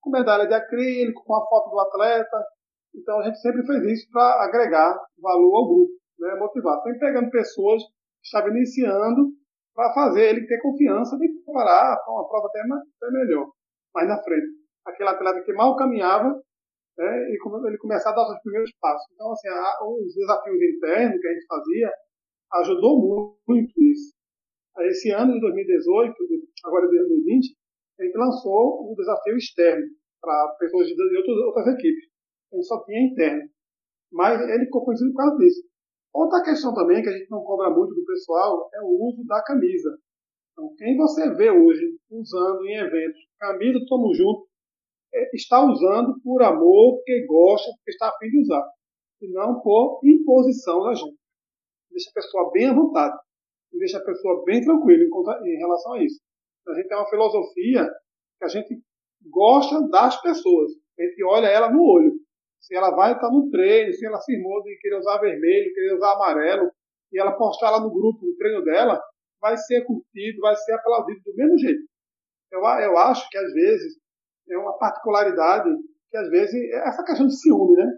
[0.00, 2.44] com medalha de acrílico, com a foto do atleta.
[2.94, 6.80] Então a gente sempre fez isso para agregar valor ao grupo, né, motivar.
[6.82, 9.32] Sempre pegando pessoas que estavam iniciando
[9.74, 13.50] para fazer ele ter confiança de preparar para uma prova até, até melhor,
[13.94, 14.46] mais na frente.
[14.84, 16.40] Aquele atleta que mal caminhava
[16.98, 19.06] né, e ele começar a dar os primeiros passos.
[19.14, 21.92] Então, assim, os desafios internos que a gente fazia
[22.54, 24.14] ajudou muito, muito isso.
[24.80, 26.14] Esse ano de 2018,
[26.64, 27.56] agora de 2020,
[28.00, 29.86] a gente lançou o um desafio externo
[30.20, 30.94] para pessoas de,
[31.44, 32.08] outras equipes.
[32.52, 33.48] A gente só tinha interno.
[34.10, 35.62] Mas ele ficou conhecido por causa disso.
[36.12, 39.42] Outra questão também que a gente não cobra muito do pessoal é o uso da
[39.42, 39.98] camisa.
[40.52, 44.46] Então, quem você vê hoje usando em eventos camisa Tamo Junto,
[45.34, 48.66] está usando por amor, porque gosta, porque está afim de usar.
[49.20, 51.16] E não por imposição da gente.
[51.90, 53.16] Deixa a pessoa bem à vontade.
[53.72, 56.20] Deixa a pessoa bem tranquila em, em relação a isso.
[56.68, 57.88] A gente tem uma filosofia
[58.38, 58.80] que a gente
[59.30, 60.72] gosta das pessoas.
[60.98, 62.12] A gente olha ela no olho.
[62.60, 65.94] Se ela vai estar no treino, se ela se irmou de querer usar vermelho, querer
[65.94, 66.70] usar amarelo,
[67.12, 69.00] e ela postar lá no grupo o treino dela,
[69.40, 71.82] vai ser curtido, vai ser aplaudido do mesmo jeito.
[72.50, 74.01] Eu, eu acho que às vezes
[74.48, 75.70] é uma particularidade
[76.10, 77.90] que às vezes é essa questão de ciúme, né?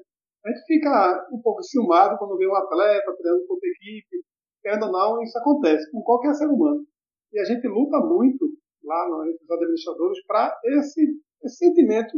[0.45, 4.23] A gente fica um pouco ciumado quando vê um atleta treinando com outra equipe,
[4.63, 6.85] querendo ou não, isso acontece com qualquer ser humano.
[7.33, 8.47] E a gente luta muito
[8.85, 11.03] lá nos administradores para esse,
[11.43, 12.13] esse sentimento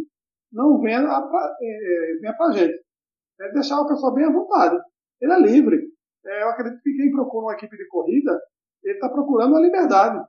[0.52, 2.84] não venha para é, venha a gente.
[3.40, 4.76] É deixar a pessoa bem à vontade.
[5.20, 5.76] Ele é livre.
[6.24, 8.38] É, eu acredito que quem procura uma equipe de corrida,
[8.82, 10.26] ele está procurando a liberdade.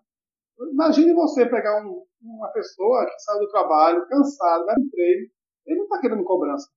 [0.60, 5.28] Imagine você pegar um, uma pessoa que saiu do trabalho, cansado, vai no treino,
[5.66, 6.68] ele não está querendo cobrança.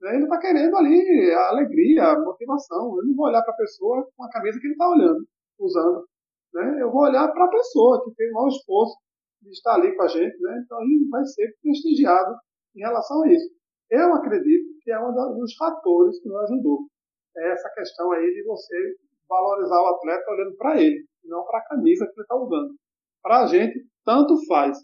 [0.00, 0.14] Né?
[0.14, 2.96] Ele está querendo ali a alegria, a motivação.
[2.96, 5.26] Eu não vou olhar para a pessoa com a camisa que ele está olhando,
[5.58, 6.06] usando.
[6.54, 6.82] Né?
[6.82, 8.96] Eu vou olhar para a pessoa que tem o maior esforço
[9.42, 10.40] de estar ali com a gente.
[10.40, 10.62] Né?
[10.64, 12.34] Então ele vai ser prestigiado
[12.74, 13.50] em relação a isso.
[13.90, 16.86] Eu acredito que é um dos fatores que nos ajudou.
[17.36, 18.96] É essa questão aí de você
[19.28, 22.74] valorizar o atleta olhando para ele, não para a camisa que ele está usando.
[23.22, 24.78] Para a gente, tanto faz.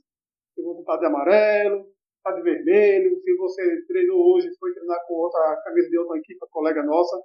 [0.55, 1.87] Se você está de amarelo,
[2.18, 6.38] está de vermelho, se você treinou hoje foi treinar com outra camisa de outra equipe,
[6.51, 7.20] colega nossa,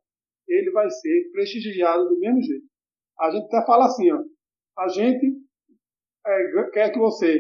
[0.48, 2.66] ele vai ser prestigiado do mesmo jeito.
[3.20, 4.20] A gente até fala assim, ó,
[4.80, 5.26] a gente
[6.26, 7.40] é, quer que você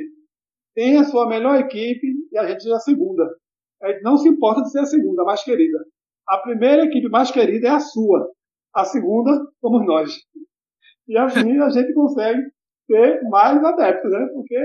[0.75, 3.25] tenha a sua melhor equipe e a gente seja a segunda.
[3.83, 5.85] Gente não se importa de ser a segunda, a mais querida.
[6.27, 8.29] A primeira equipe mais querida é a sua.
[8.73, 10.13] A segunda somos nós.
[11.07, 12.41] E assim a gente consegue
[12.89, 14.27] ter mais adeptos, né?
[14.33, 14.57] Porque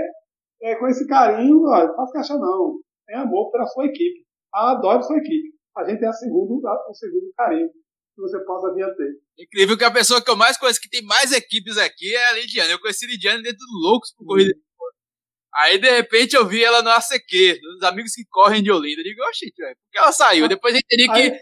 [0.62, 2.80] é, com esse carinho, ó, não faça caixa não.
[3.06, 4.24] Tem amor pela sua equipe.
[4.52, 5.52] Adore sua equipe.
[5.76, 9.12] A gente é a segundo, o segundo carinho que você possa vir a ter.
[9.38, 12.32] Incrível que a pessoa que eu mais conheço que tem mais equipes aqui é a
[12.32, 12.70] Lidiane.
[12.70, 14.52] Eu conheci a Lidiane dentro do Loucos por Corrida
[15.56, 19.00] Aí, de repente, eu vi ela no ACQ, nos amigos que correm de Olinda.
[19.00, 20.48] Eu digo, oxi, velho, por que ela saiu?
[20.48, 21.38] Depois eu entendi que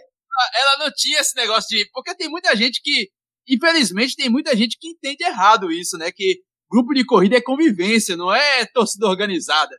[0.55, 1.89] ela não tinha esse negócio de.
[1.93, 3.11] Porque tem muita gente que.
[3.49, 6.13] Infelizmente, tem muita gente que entende errado isso, né?
[6.13, 6.43] Que
[6.73, 9.79] grupo de corrida é convivência, não é torcida organizada.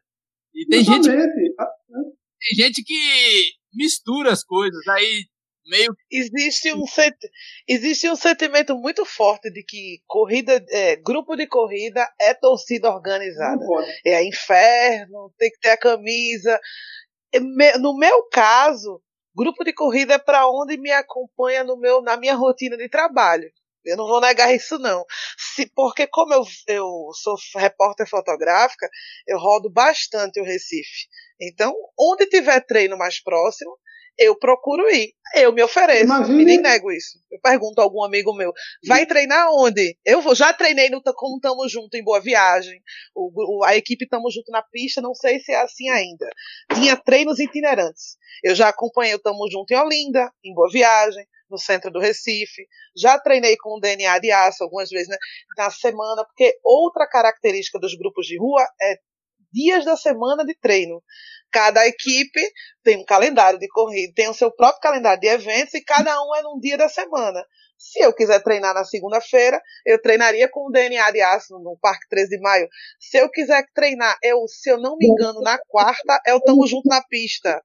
[0.54, 5.26] E tem gente, tem gente que mistura as coisas, aí
[5.66, 7.16] meio existe um set,
[7.68, 13.66] existe um sentimento muito forte de que corrida é, grupo de corrida é torcida organizada.
[14.06, 16.60] É inferno tem que ter a camisa.
[17.80, 19.02] No meu caso
[19.36, 23.50] grupo de corrida é para onde me acompanha no meu na minha rotina de trabalho
[23.86, 25.06] Eu não vou negar isso, não.
[25.38, 28.90] Se, porque, como eu, eu sou repórter fotográfica,
[29.28, 31.08] eu rodo bastante o Recife.
[31.42, 33.78] Então, onde tiver treino mais próximo,
[34.18, 35.14] eu procuro ir.
[35.36, 36.04] Eu me ofereço.
[36.04, 36.44] Imagine...
[36.44, 37.18] E nem nego isso.
[37.32, 38.54] Eu pergunto a algum amigo meu:
[38.88, 39.98] vai treinar onde?
[40.06, 42.80] Eu vou, já treinei no Como Tamo Junto em Boa Viagem.
[43.16, 46.30] O, o, a equipe Tamo Junto na pista, não sei se é assim ainda.
[46.76, 48.18] Tinha treinos itinerantes.
[48.44, 52.68] Eu já acompanhei o Tamo Junto em Olinda, em Boa Viagem, no centro do Recife.
[52.98, 55.18] Já treinei com o DNA de aço algumas vezes né,
[55.56, 58.98] na semana, porque outra característica dos grupos de rua é
[59.54, 61.02] dias da semana de treino.
[61.52, 62.42] Cada equipe
[62.84, 66.36] tem um calendário de corrida, tem o seu próprio calendário de eventos e cada um
[66.36, 67.46] é num dia da semana.
[67.78, 72.08] Se eu quiser treinar na segunda-feira, eu treinaria com o DNA de aço no Parque
[72.10, 72.68] 13 de Maio.
[73.00, 76.88] Se eu quiser treinar, eu, se eu não me engano, na quarta, o Tamo Junto
[76.88, 77.62] na Pista.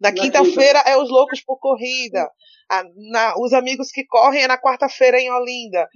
[0.00, 2.30] Na quinta-feira é os Loucos por Corrida.
[2.70, 5.88] A, na, os amigos que correm é na quarta-feira em Olinda.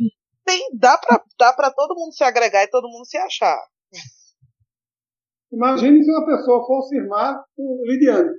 [0.44, 3.58] Tem, dá para dá pra todo mundo se agregar e todo mundo se achar.
[5.52, 8.30] Imagine se uma pessoa fosse irmã com Lidiane.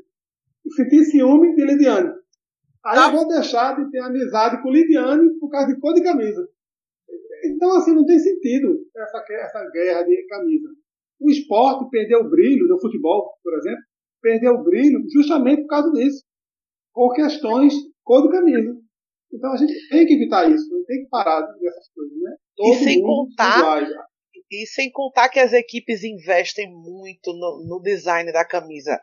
[0.66, 2.12] E sentir ciúme de Lidiane.
[2.86, 6.48] Aí eu vou deixar de ter amizade com Lidiane por causa de cor de camisa.
[7.46, 10.68] Então, assim, não tem sentido essa, essa guerra de camisa.
[11.20, 13.84] O esporte perdeu o brilho no futebol, por exemplo,
[14.26, 16.24] perdeu o brilho justamente por causa disso.
[16.92, 18.76] Por questões cor de camisa.
[19.32, 22.36] Então a gente tem que evitar isso, não tem que parar dessas coisas, né?
[22.56, 23.90] Todo e sem contar iguais.
[24.52, 29.00] E sem contar que as equipes investem muito no, no design da camisa.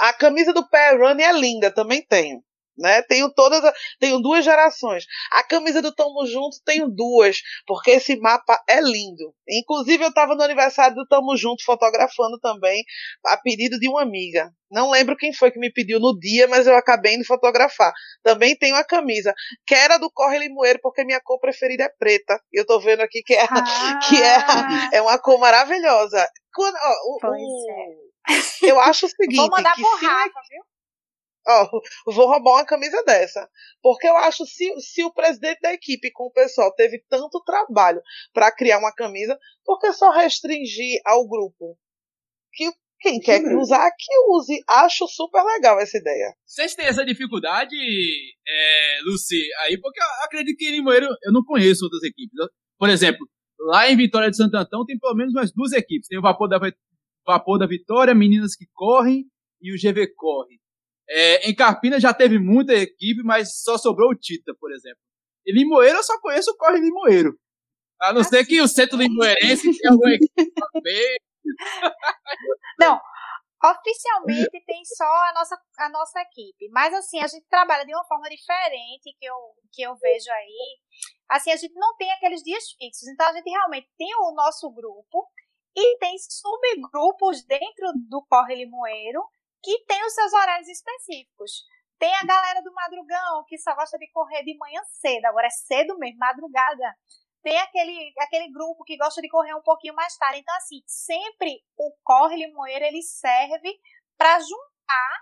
[0.00, 2.42] A camisa do Pair Run é linda, também tenho.
[2.76, 3.02] Né?
[3.02, 3.62] Tenho todas,
[4.00, 5.04] tenho duas gerações.
[5.32, 9.32] A camisa do Tamo Junto tenho duas, porque esse mapa é lindo.
[9.48, 12.82] Inclusive eu estava no aniversário do Tamo Junto fotografando também,
[13.26, 14.50] a pedido de uma amiga.
[14.70, 17.92] Não lembro quem foi que me pediu no dia, mas eu acabei de fotografar.
[18.24, 19.32] Também tenho a camisa,
[19.64, 22.40] que era do Corre Limoeiro, porque minha cor preferida é preta.
[22.52, 23.98] Eu tô vendo aqui que é, ah.
[24.08, 26.26] que é, é uma cor maravilhosa.
[26.52, 28.68] Quando, ó, o, o, é.
[28.68, 29.36] Eu acho o seguinte.
[29.36, 30.62] Vou mandar por Rafa, viu?
[31.46, 33.48] Ó, vou roubar uma camisa dessa.
[33.82, 38.00] Porque eu acho se, se o presidente da equipe com o pessoal teve tanto trabalho
[38.32, 41.78] para criar uma camisa, por que só restringir ao grupo?
[42.52, 42.70] Que
[43.04, 44.64] quem quer que usar, que use.
[44.66, 46.34] Acho super legal essa ideia.
[46.46, 49.78] Vocês têm essa dificuldade, é, Lucy, aí?
[49.78, 52.32] Porque eu acredito que em Limoeiro eu não conheço outras equipes.
[52.78, 53.28] Por exemplo,
[53.60, 56.08] lá em Vitória de Santo Antão tem pelo menos mais duas equipes.
[56.08, 56.58] Tem o Vapor da,
[57.26, 59.26] Vapor da Vitória, Meninas que Correm
[59.60, 60.58] e o GV Corre.
[61.08, 64.98] É, em Carpina já teve muita equipe, mas só sobrou o Tita, por exemplo.
[65.46, 67.38] E Limoeiro eu só conheço o Corre Limoeiro.
[68.00, 70.30] A não ser que o Centro Limoeirense tenha alguma equipe
[72.78, 72.98] Não,
[73.62, 76.68] oficialmente tem só a nossa, a nossa equipe.
[76.70, 79.36] Mas assim, a gente trabalha de uma forma diferente que eu,
[79.72, 80.78] que eu vejo aí.
[81.28, 83.08] Assim, a gente não tem aqueles dias fixos.
[83.08, 85.28] Então a gente realmente tem o nosso grupo
[85.76, 89.22] e tem subgrupos dentro do Corre Limoeiro
[89.64, 91.64] que tem os seus horários específicos.
[91.98, 95.50] Tem a galera do madrugão que só gosta de correr de manhã cedo, agora é
[95.50, 96.94] cedo mesmo, madrugada.
[97.42, 100.40] Tem aquele, aquele grupo que gosta de correr um pouquinho mais tarde.
[100.40, 103.70] Então, assim, sempre o Corre Limoeiro ele serve
[104.18, 105.14] para juntar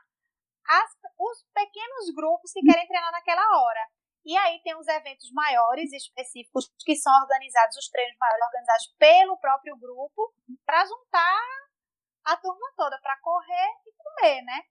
[0.66, 3.80] as, os pequenos grupos que querem treinar naquela hora.
[4.24, 9.38] E aí tem os eventos maiores específicos que são organizados, os treinos maiores organizados pelo
[9.38, 10.32] próprio grupo,
[10.64, 11.61] para juntar
[12.24, 14.62] a turma toda para correr e comer, né?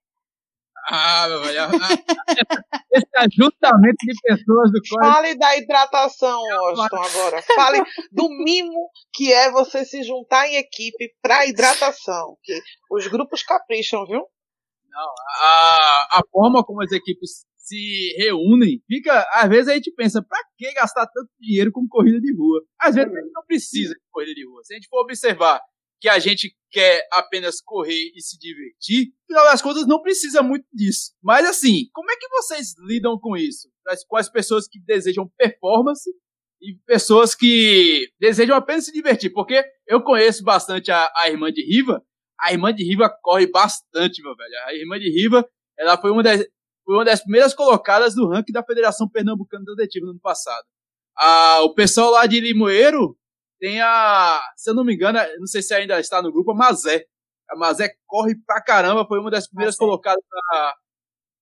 [0.88, 1.60] Ah, meu velho.
[2.92, 5.06] Esse ajuntamento de pessoas do corpo.
[5.06, 7.42] Fale da hidratação, Austin, agora.
[7.42, 12.36] Fale do mimo que é você se juntar em equipe para hidratação.
[12.42, 12.60] Que
[12.90, 14.22] os grupos capricham, viu?
[14.88, 19.24] Não, a, a forma como as equipes se reúnem, fica.
[19.32, 22.60] Às vezes a gente pensa, pra que gastar tanto dinheiro com corrida de rua?
[22.80, 24.60] Às vezes a gente não precisa de corrida de rua.
[24.64, 25.60] Se a gente for observar
[26.02, 30.42] que a gente quer apenas correr e se divertir, no final das contas não precisa
[30.42, 31.12] muito disso.
[31.22, 33.70] Mas assim, como é que vocês lidam com isso?
[34.08, 36.10] Com as pessoas que desejam performance
[36.60, 39.32] e pessoas que desejam apenas se divertir?
[39.32, 42.04] Porque eu conheço bastante a, a irmã de Riva.
[42.40, 44.50] A irmã de Riva corre bastante, meu velho.
[44.66, 46.44] A irmã de Riva, ela foi uma das,
[46.84, 50.64] foi uma das primeiras colocadas do ranking da Federação Pernambucana de Atletismo no ano passado.
[51.16, 53.16] Ah, o pessoal lá de Limoeiro
[53.62, 56.54] tem a, se eu não me engano, não sei se ainda está no grupo, a
[56.54, 57.06] Mazé.
[57.48, 59.78] A Mazé corre pra caramba, foi uma das primeiras Mazé.
[59.78, 60.74] colocadas da,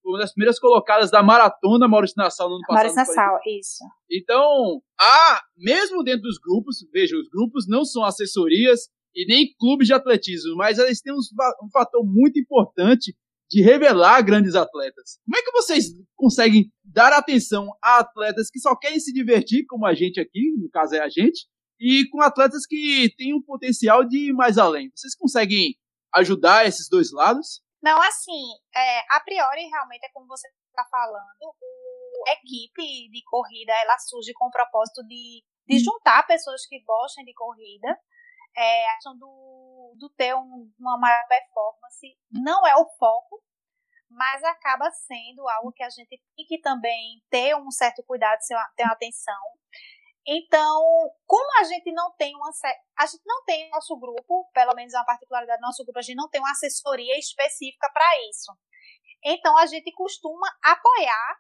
[0.05, 2.95] uma das primeiras colocadas da maratona Maurício Nassau no ano passado.
[2.95, 3.85] Maurício Nassau, isso.
[4.11, 9.87] Então, há, mesmo dentro dos grupos, veja, os grupos não são assessorias e nem clubes
[9.87, 11.21] de atletismo, mas eles têm um,
[11.65, 13.17] um fator muito importante
[13.51, 15.19] de revelar grandes atletas.
[15.25, 19.87] Como é que vocês conseguem dar atenção a atletas que só querem se divertir, como
[19.87, 21.49] a gente aqui, no caso é a gente,
[21.81, 24.91] e com atletas que têm um potencial de ir mais além.
[24.95, 25.75] Vocês conseguem
[26.15, 27.63] ajudar esses dois lados?
[27.83, 28.43] Não, assim,
[28.77, 31.55] é, a priori realmente é como você está falando,
[32.29, 37.25] a equipe de corrida ela surge com o propósito de, de juntar pessoas que gostem
[37.25, 37.99] de corrida,
[38.55, 43.43] é, a do, do ter um, uma maior performance não é o foco,
[44.11, 48.39] mas acaba sendo algo que a gente tem que também ter um certo cuidado,
[48.77, 49.41] ter uma atenção.
[50.27, 50.83] Então,
[51.27, 52.51] como a gente não tem uma
[52.99, 56.03] a gente não tem nosso grupo, pelo menos é uma particularidade do nosso grupo, a
[56.03, 58.53] gente não tem uma assessoria específica para isso.
[59.25, 61.39] Então, a gente costuma apoiar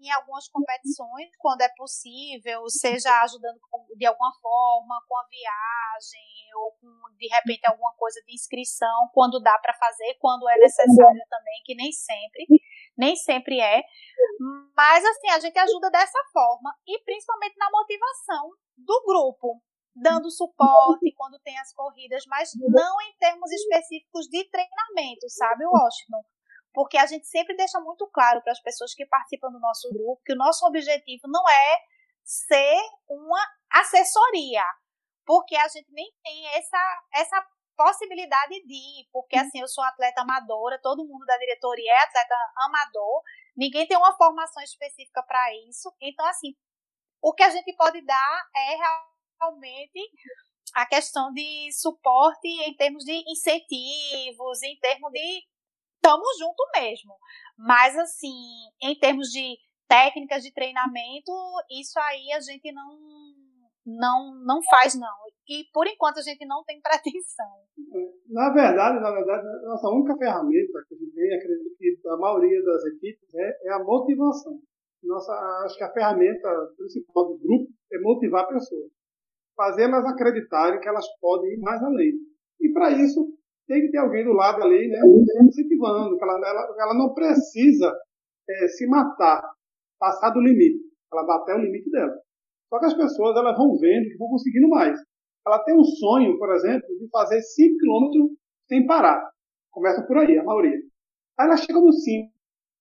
[0.00, 3.58] em algumas competições, quando é possível, seja ajudando
[3.96, 9.40] de alguma forma, com a viagem, ou com, de repente, alguma coisa de inscrição, quando
[9.40, 12.46] dá para fazer, quando é necessário também, que nem sempre,
[12.96, 13.82] nem sempre é.
[14.76, 19.60] Mas, assim, a gente ajuda dessa forma, e principalmente na motivação do grupo,
[19.94, 26.22] dando suporte quando tem as corridas, mas não em termos específicos de treinamento, sabe, Washington?
[26.76, 30.20] porque a gente sempre deixa muito claro para as pessoas que participam do nosso grupo
[30.22, 31.78] que o nosso objetivo não é
[32.22, 32.78] ser
[33.08, 33.40] uma
[33.72, 34.62] assessoria,
[35.24, 40.22] porque a gente nem tem essa, essa possibilidade de ir, porque assim, eu sou atleta
[40.22, 43.22] amadora, todo mundo da diretoria é atleta amador,
[43.56, 46.54] ninguém tem uma formação específica para isso, então assim,
[47.22, 48.76] o que a gente pode dar é
[49.40, 50.10] realmente
[50.74, 55.42] a questão de suporte em termos de incentivos, em termos de
[56.06, 57.18] estamos junto mesmo.
[57.56, 59.58] Mas, assim, em termos de
[59.88, 61.32] técnicas de treinamento,
[61.70, 62.98] isso aí a gente não,
[63.86, 65.16] não, não faz, não.
[65.48, 67.46] E, por enquanto, a gente não tem pretensão.
[68.28, 72.16] Na verdade, na verdade, a nossa única ferramenta que a gente tem, acredito que da
[72.16, 74.58] maioria das equipes, é, é a motivação.
[75.04, 75.32] Nossa,
[75.64, 78.90] acho que a ferramenta principal do grupo é motivar pessoas.
[79.54, 82.12] Fazer elas acreditarem que elas podem ir mais além.
[82.60, 83.24] E para isso,
[83.68, 84.98] tem que ter alguém do lado ali, né,
[85.44, 87.94] incentivando, que ela, ela, ela não precisa
[88.48, 89.42] é, se matar,
[89.98, 90.84] passar do limite.
[91.12, 92.25] Ela vai até o limite dela.
[92.68, 94.98] Só que as pessoas elas vão vendo que vão conseguindo mais.
[95.46, 98.34] Ela tem um sonho, por exemplo, de fazer 5 km
[98.68, 99.30] sem parar.
[99.70, 100.78] Começa por aí, a maioria.
[101.38, 102.32] Aí ela chega no 5,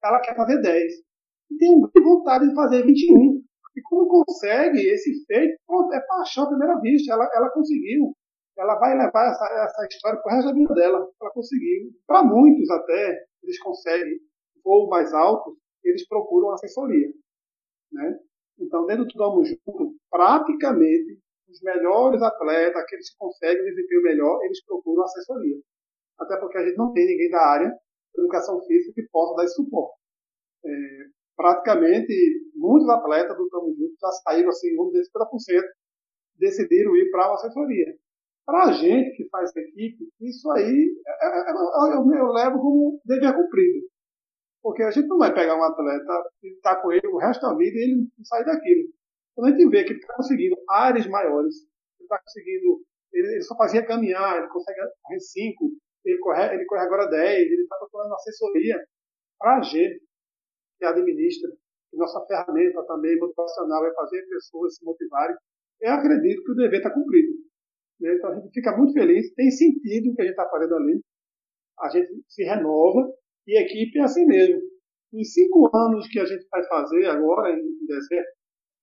[0.03, 0.93] ela quer fazer 10.
[1.51, 3.41] E tem um vontade de fazer 21.
[3.75, 7.13] E quando consegue esse feito, pronto, é paixão à primeira vista.
[7.13, 8.15] Ela, ela conseguiu
[8.57, 11.09] ela vai levar essa, essa história para o resto da vida dela.
[11.21, 11.91] Ela conseguiu.
[12.07, 14.19] Para muitos até, eles conseguem
[14.63, 17.07] voo mais alto, eles procuram assessoria.
[17.91, 18.19] Né?
[18.59, 24.63] Então, dentro do Vamos Junto, praticamente, os melhores atletas, aqueles que conseguem desempenho melhor, eles
[24.65, 25.57] procuram assessoria.
[26.19, 29.43] Até porque a gente não tem ninguém da área de educação física que possa dar
[29.43, 29.97] esse suporte.
[30.65, 30.69] É,
[31.35, 32.13] praticamente,
[32.55, 35.63] muitos atletas do Tamo Junto já saíram, assim, vamos dizer, 50%,
[36.37, 37.95] decidiram ir para a assessoria.
[38.45, 43.01] Para a gente que faz equipe, isso aí é, é, é, eu, eu levo como
[43.03, 43.87] dever cumprido.
[44.65, 47.39] Porque a gente não vai pegar um atleta e estar tá com ele o resto
[47.39, 48.89] da vida e ele não sair daquilo.
[49.35, 51.53] Quando a gente vê que ele está conseguindo áreas maiores,
[51.99, 52.81] ele está conseguindo,
[53.13, 55.71] ele, ele, só fazia caminhar, ele consegue correr 5,
[56.05, 58.83] ele corre, ele corre agora 10, ele está procurando assessoria.
[59.37, 60.01] Para a gente
[60.79, 61.51] que administra,
[61.91, 65.35] que nossa ferramenta também motivacional é fazer pessoas se motivarem,
[65.79, 67.33] eu acredito que o dever está cumprido.
[68.01, 68.15] Né?
[68.15, 70.99] Então a gente fica muito feliz, tem sentido o que a gente está fazendo ali,
[71.81, 73.13] a gente se renova
[73.47, 74.61] e equipe é assim mesmo.
[75.13, 78.25] Em cinco anos que a gente vai fazer agora, em dezembro,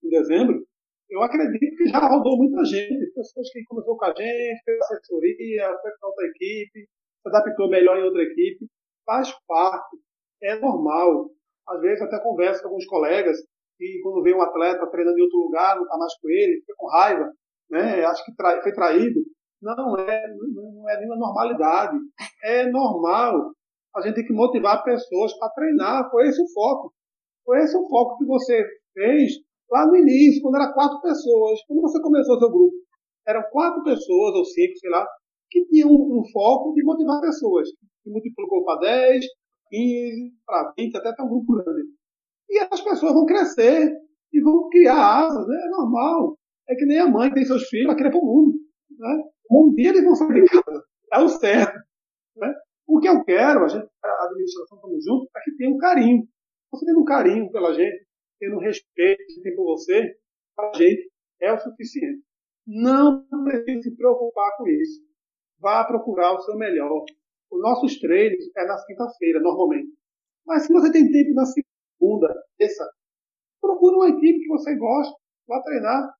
[0.04, 0.66] em dezembro
[1.10, 5.66] eu acredito que já rodou muita gente, pessoas que começou com a gente, fez assessoria,
[5.82, 8.66] foi para outra equipe, se adaptou melhor em outra equipe,
[9.04, 9.98] faz parte,
[10.42, 11.30] é normal.
[11.68, 13.36] Às vezes até converso com alguns colegas
[13.76, 16.74] que quando vê um atleta treinando em outro lugar, não está mais com ele, fica
[16.78, 17.30] com raiva
[17.72, 19.20] né, acho que tra foi traído.
[19.60, 21.96] Não é, não é nenhuma normalidade.
[22.44, 23.52] É normal.
[23.94, 26.10] A gente tem que motivar pessoas para treinar.
[26.10, 26.92] Foi esse o foco.
[27.44, 28.64] Foi esse o foco que você
[28.94, 29.32] fez
[29.70, 31.60] lá no início, quando era quatro pessoas.
[31.66, 32.74] Quando você começou seu grupo,
[33.26, 35.06] eram quatro pessoas ou cinco, sei lá,
[35.50, 37.68] que tinham um, um foco de motivar pessoas.
[38.02, 39.24] Que multiplicou para 10,
[39.68, 41.88] 15, para 20, até ter um grupo grande.
[42.50, 43.92] E as pessoas vão crescer
[44.32, 45.56] e vão criar asas, né?
[45.64, 46.36] é normal.
[46.68, 48.54] É que nem a mãe tem seus filhos, ela quer para o mundo.
[48.98, 49.24] Né?
[49.50, 50.84] Um dia eles vão sair de casa.
[51.12, 51.78] É o certo.
[52.36, 52.54] Né?
[52.86, 56.26] O que eu quero, a, gente, a administração estamos juntos, é que tenha um carinho.
[56.70, 58.06] Você tendo um carinho pela gente,
[58.38, 60.16] tendo um respeito que tem por você,
[60.58, 61.10] a gente
[61.40, 62.22] é o suficiente.
[62.66, 65.00] Não precisa se preocupar com isso.
[65.58, 67.04] Vá procurar o seu melhor.
[67.50, 69.90] Os nossos treinos é na quinta-feira, normalmente.
[70.46, 72.84] Mas se você tem tempo na segunda, terça,
[73.62, 75.16] Procure uma equipe que você gosta,
[75.46, 76.12] vá treinar.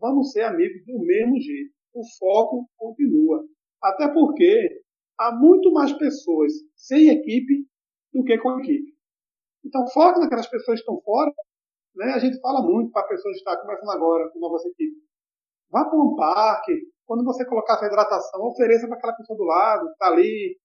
[0.00, 1.72] Vamos ser amigos do mesmo jeito.
[1.94, 3.46] O foco continua.
[3.80, 4.81] Até porque
[5.28, 7.66] há muito mais pessoas sem equipe
[8.12, 8.92] do que com equipe.
[9.64, 11.32] Então, foque naquelas pessoas que estão fora.
[11.94, 12.12] Né?
[12.12, 15.02] A gente fala muito para pessoas que estão começando agora com novas equipes.
[15.70, 16.72] Vá para um parque.
[17.06, 20.58] Quando você colocar sua hidratação, ofereça para aquela pessoa do lado, que está ali,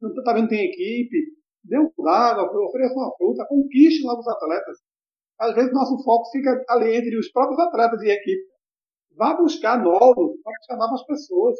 [0.00, 1.38] não está vendo tem equipe.
[1.64, 4.78] Dê um água, ofereça uma fruta, conquiste novos atletas.
[5.38, 8.42] Às vezes nosso foco fica ali entre os próprios atletas e equipe.
[9.16, 11.56] Vá buscar novos, vá buscar novas pessoas.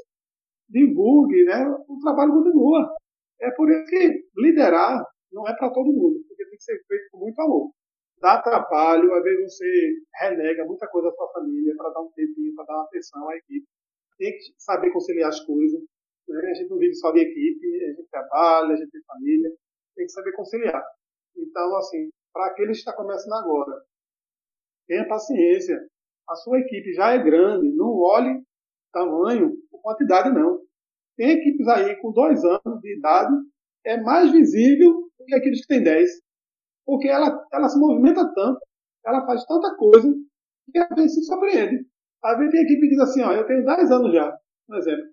[0.68, 1.64] Divulgue, né?
[1.88, 2.94] O trabalho continua.
[3.40, 7.10] É por isso que liderar não é para todo mundo, porque tem que ser feito
[7.10, 7.70] com muito amor.
[8.20, 12.54] Dá trabalho, às vezes você renega muita coisa da sua família para dar um tempinho,
[12.54, 13.66] para dar uma atenção à equipe.
[14.18, 15.80] Tem que saber conciliar as coisas.
[16.28, 16.50] Né?
[16.50, 19.50] A gente não vive só de equipe, a gente trabalha, a gente tem família,
[19.94, 20.84] tem que saber conciliar.
[21.36, 23.82] Então, assim, para aqueles que estão começando agora,
[24.88, 25.78] tenha paciência.
[26.28, 28.42] A sua equipe já é grande, não olhe
[28.92, 30.60] tamanho ou quantidade, não.
[31.16, 33.34] Tem equipes aí com dois anos de idade,
[33.84, 36.10] é mais visível do que aqueles que têm dez.
[36.86, 38.60] Porque ela, ela se movimenta tanto,
[39.04, 40.08] ela faz tanta coisa,
[40.72, 41.86] que às vezes se surpreende.
[42.22, 44.36] Às vezes tem equipe que diz assim, ó, eu tenho 10 anos já,
[44.66, 45.04] por exemplo.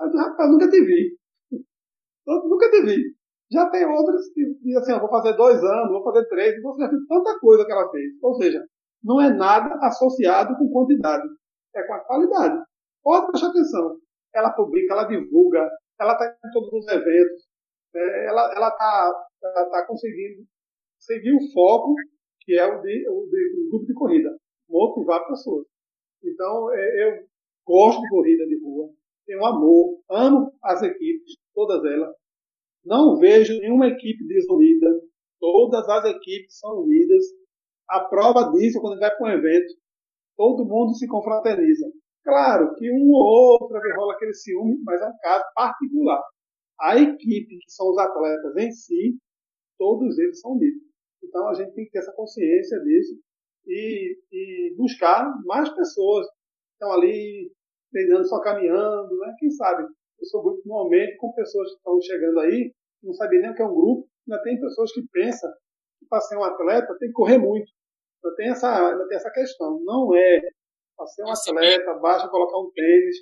[0.00, 1.16] Aí, rapaz, nunca te vi.
[1.52, 3.02] Eu nunca te vi.
[3.50, 6.76] Já tem outras que dizem assim, ó, vou fazer dois anos, vou fazer três, vou
[6.76, 8.12] fazer tanta coisa que ela fez.
[8.22, 8.62] Ou seja,
[9.02, 11.26] não é nada associado com quantidade,
[11.74, 12.62] é com a qualidade.
[13.08, 13.96] Pode prestar atenção.
[14.34, 15.66] Ela publica, ela divulga,
[15.98, 17.48] ela está em todos os eventos,
[17.94, 20.44] é, ela está ela tá conseguindo
[20.98, 21.94] seguir o foco
[22.42, 24.36] que é o de, o de o grupo de corrida,
[24.68, 25.66] motivar pessoas.
[26.22, 27.26] Então, é, eu
[27.66, 28.90] gosto de corrida de rua,
[29.24, 32.14] tenho amor, amo as equipes, todas elas.
[32.84, 34.86] Não vejo nenhuma equipe desunida.
[35.40, 37.24] Todas as equipes são unidas.
[37.88, 39.72] A prova disso, quando vai para um evento,
[40.36, 41.90] todo mundo se confraterniza.
[42.24, 46.22] Claro que um ou outro rola aquele ciúme, mas é um caso particular.
[46.80, 49.18] A equipe, que são os atletas em si,
[49.78, 50.82] todos eles são unidos.
[51.22, 53.18] Então a gente tem que ter essa consciência disso
[53.66, 57.52] e, e buscar mais pessoas que estão ali
[57.90, 59.34] treinando só caminhando, né?
[59.38, 59.84] Quem sabe
[60.20, 63.62] eu sou grupo normalmente com pessoas que estão chegando aí, não sabem nem o que
[63.62, 65.50] é um grupo, ainda tem pessoas que pensam
[65.98, 67.70] que para ser um atleta tem que correr muito.
[68.24, 69.80] Ainda tem essa, ainda tem essa questão.
[69.84, 70.40] Não é
[70.98, 73.16] para ser um atleta, basta colocar um tênis,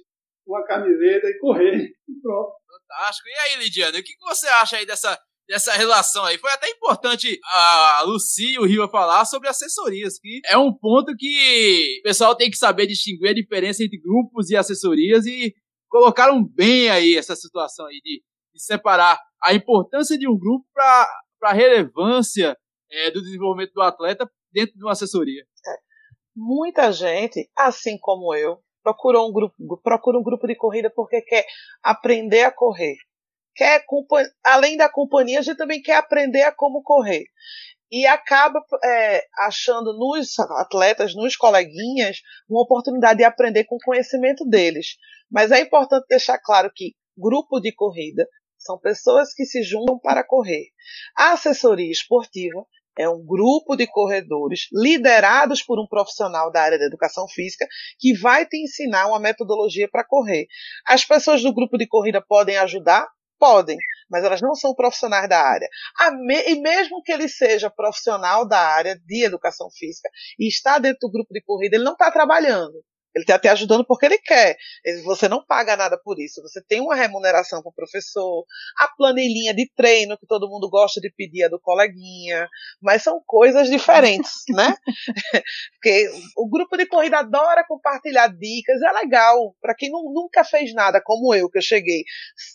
[0.47, 1.91] uma camiseta e correr.
[2.23, 2.53] pronto.
[2.89, 3.29] Fantástico.
[3.29, 6.39] E aí, Lidiana, o que você acha aí dessa, dessa relação aí.
[6.39, 11.15] Foi até importante a Lucy e o Riva falar sobre assessorias, que é um ponto
[11.17, 15.55] que o pessoal tem que saber distinguir a diferença entre grupos e assessorias e
[15.89, 18.23] colocaram bem aí essa situação aí de,
[18.55, 21.07] de separar a importância de um grupo para
[21.43, 22.57] a relevância
[22.91, 25.43] é, do desenvolvimento do atleta dentro de uma assessoria.
[25.43, 25.86] É.
[26.37, 31.47] Muita gente, assim como eu, procura um grupo, procura um grupo de corrida porque quer
[31.83, 32.97] aprender a correr.
[33.55, 33.83] Quer
[34.45, 37.25] além da companhia, a gente também quer aprender a como correr
[37.91, 42.19] e acaba é, achando nos atletas, nos coleguinhas,
[42.49, 44.97] uma oportunidade de aprender com o conhecimento deles.
[45.31, 48.29] Mas é importante deixar claro que grupo de corrida
[48.59, 50.67] são pessoas que se juntam para correr.
[51.17, 52.67] A assessoria esportiva
[52.99, 57.67] é um grupo de corredores liderados por um profissional da área da educação física
[57.99, 60.47] que vai te ensinar uma metodologia para correr.
[60.87, 63.07] As pessoas do grupo de corrida podem ajudar?
[63.39, 63.77] Podem,
[64.09, 65.69] mas elas não são profissionais da área.
[66.47, 71.13] E mesmo que ele seja profissional da área de educação física e está dentro do
[71.13, 72.83] grupo de corrida, ele não está trabalhando.
[73.17, 74.59] Ele está te ajudando porque ele quer.
[75.05, 76.43] Você não paga nada por isso.
[76.43, 78.45] Você tem uma remuneração para o professor,
[78.79, 82.47] a planilhinha de treino que todo mundo gosta de pedir a do coleguinha,
[82.79, 84.77] mas são coisas diferentes, né?
[85.73, 89.57] Porque o grupo de corrida adora compartilhar dicas, é legal.
[89.63, 92.05] Para quem não, nunca fez nada, como eu, que eu cheguei,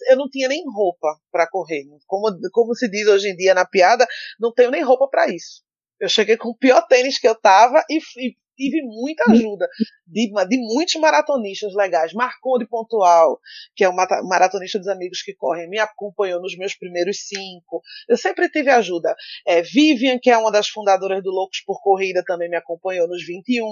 [0.09, 1.85] eu não tinha nem roupa para correr.
[2.05, 4.05] Como, como se diz hoje em dia na piada,
[4.39, 5.63] não tenho nem roupa para isso.
[5.99, 9.67] Eu cheguei com o pior tênis que eu tava e, e tive muita ajuda
[10.07, 12.13] de, de muitos maratonistas legais.
[12.13, 13.39] Marconde Pontual,
[13.75, 13.95] que é um
[14.27, 17.81] maratonista dos amigos que correm, me acompanhou nos meus primeiros cinco.
[18.07, 19.15] Eu sempre tive ajuda.
[19.45, 23.25] É, Vivian, que é uma das fundadoras do Loucos por Corrida, também me acompanhou nos
[23.25, 23.65] 21.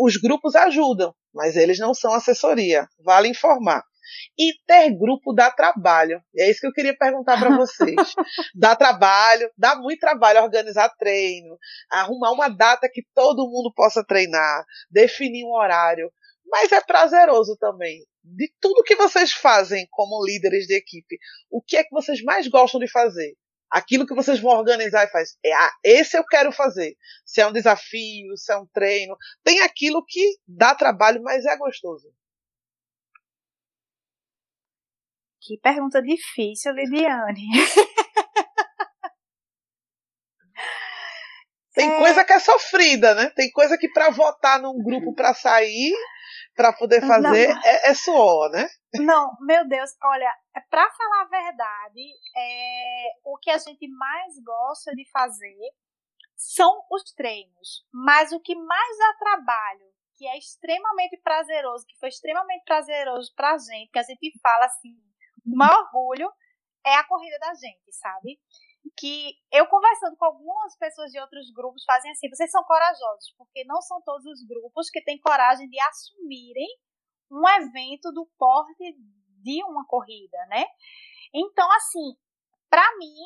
[0.00, 2.86] Os grupos ajudam, mas eles não são assessoria.
[3.04, 3.82] Vale informar.
[4.38, 6.22] E ter grupo dá trabalho.
[6.36, 7.96] É isso que eu queria perguntar para vocês.
[8.54, 11.58] dá trabalho, dá muito trabalho organizar treino,
[11.90, 16.12] arrumar uma data que todo mundo possa treinar, definir um horário.
[16.46, 18.04] Mas é prazeroso também.
[18.24, 21.18] De tudo que vocês fazem como líderes de equipe,
[21.50, 23.34] o que é que vocês mais gostam de fazer?
[23.70, 26.94] Aquilo que vocês vão organizar e faz, é, ah, esse eu quero fazer.
[27.24, 31.56] Se é um desafio, se é um treino, tem aquilo que dá trabalho, mas é
[31.56, 32.12] gostoso.
[35.44, 37.48] Que pergunta difícil, Lidiane.
[41.74, 41.98] Tem é...
[41.98, 43.30] coisa que é sofrida, né?
[43.30, 45.92] Tem coisa que para votar num grupo para sair,
[46.54, 48.68] para poder fazer, é, é, suor, né?
[48.94, 52.02] Não, meu Deus, olha, é para falar a verdade,
[52.36, 55.58] é, o que a gente mais gosta de fazer
[56.36, 57.84] são os treinos.
[57.92, 63.56] Mas o que mais dá trabalho, que é extremamente prazeroso, que foi extremamente prazeroso pra
[63.56, 64.94] gente, que a gente fala assim,
[65.44, 66.30] o maior orgulho,
[66.84, 68.38] é a corrida da gente, sabe?
[68.96, 73.64] que eu conversando com algumas pessoas de outros grupos fazem assim, vocês são corajosos, porque
[73.64, 76.68] não são todos os grupos que têm coragem de assumirem
[77.30, 78.96] um evento do porte
[79.42, 80.64] de uma corrida, né?
[81.32, 82.16] Então, assim,
[82.68, 83.16] para mim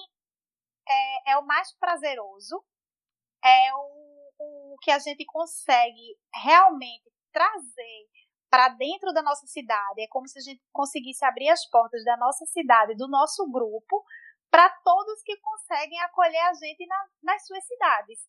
[0.88, 2.64] é, é, o mais prazeroso,
[3.44, 8.08] é o, o que a gente consegue realmente trazer
[8.50, 10.02] para dentro da nossa cidade.
[10.02, 14.04] É como se a gente conseguisse abrir as portas da nossa cidade, do nosso grupo,
[14.50, 18.20] para todos que conseguem acolher a gente na, nas suas cidades.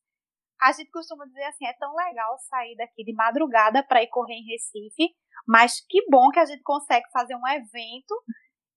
[0.60, 4.34] A gente costuma dizer assim, é tão legal sair daqui de madrugada para ir correr
[4.34, 5.16] em Recife,
[5.48, 8.16] mas que bom que a gente consegue fazer um evento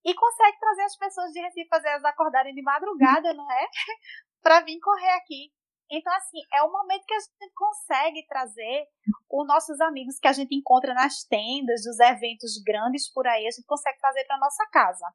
[0.05, 3.67] e consegue trazer as pessoas de Recife, fazer elas acordarem de madrugada, não é?
[4.43, 5.51] para vir correr aqui.
[5.91, 8.87] Então, assim, é o momento que a gente consegue trazer
[9.29, 13.51] os nossos amigos que a gente encontra nas tendas, dos eventos grandes por aí, a
[13.51, 15.07] gente consegue trazer para nossa casa.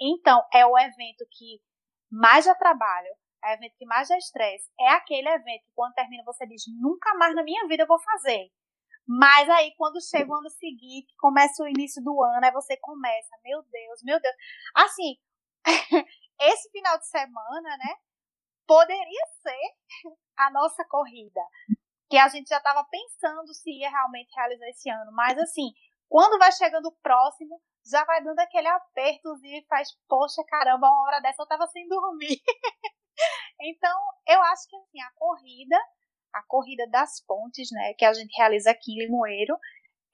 [0.00, 1.60] Então, é o evento que
[2.10, 3.08] mais dá trabalho,
[3.44, 4.70] é o evento que mais dá estresse.
[4.78, 8.00] É aquele evento que quando termina você diz, nunca mais na minha vida eu vou
[8.00, 8.50] fazer.
[9.06, 13.36] Mas aí, quando chega o ano seguinte, começa o início do ano, aí você começa,
[13.42, 14.34] meu Deus, meu Deus.
[14.74, 15.16] Assim,
[16.40, 17.96] esse final de semana, né,
[18.66, 21.40] poderia ser a nossa corrida.
[22.08, 25.10] Que a gente já estava pensando se ia realmente realizar esse ano.
[25.12, 25.72] Mas, assim,
[26.08, 31.06] quando vai chegando o próximo, já vai dando aquele apertozinho e faz, poxa, caramba, uma
[31.06, 32.40] hora dessa eu tava sem dormir.
[33.60, 35.76] então, eu acho que assim, a corrida,
[36.32, 39.56] a corrida das pontes, né, que a gente realiza aqui em Limoeiro,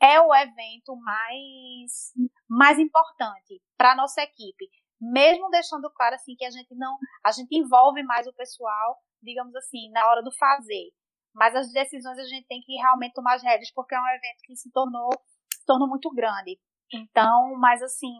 [0.03, 2.13] é o evento mais,
[2.49, 4.67] mais importante para nossa equipe.
[5.01, 9.55] Mesmo deixando claro assim que a gente não, a gente envolve mais o pessoal, digamos
[9.57, 10.91] assim, na hora do fazer.
[11.35, 14.41] Mas as decisões a gente tem que realmente tomar as rédeas, porque é um evento
[14.45, 15.11] que se tornou,
[15.53, 16.59] se tornou muito grande.
[16.93, 18.13] Então, mas assim,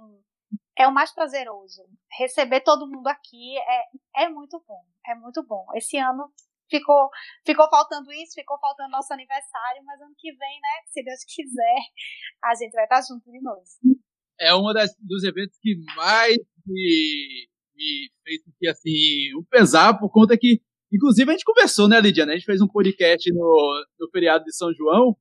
[0.79, 1.83] é o mais prazeroso.
[2.19, 4.83] Receber todo mundo aqui é, é muito bom.
[5.07, 5.67] É muito bom.
[5.75, 6.33] Esse ano
[6.71, 7.11] ficou,
[7.45, 11.81] ficou faltando isso, ficou faltando nosso aniversário, mas ano que vem, né, se Deus quiser,
[12.45, 13.65] a gente vai estar junto de novo.
[14.39, 14.63] É um
[15.01, 16.39] dos eventos que mais
[16.71, 20.61] me, me fez que assim, o pesar por conta que,
[20.93, 22.33] inclusive a gente conversou, né, Lidiana?
[22.33, 25.17] A gente fez um podcast no, no feriado de São João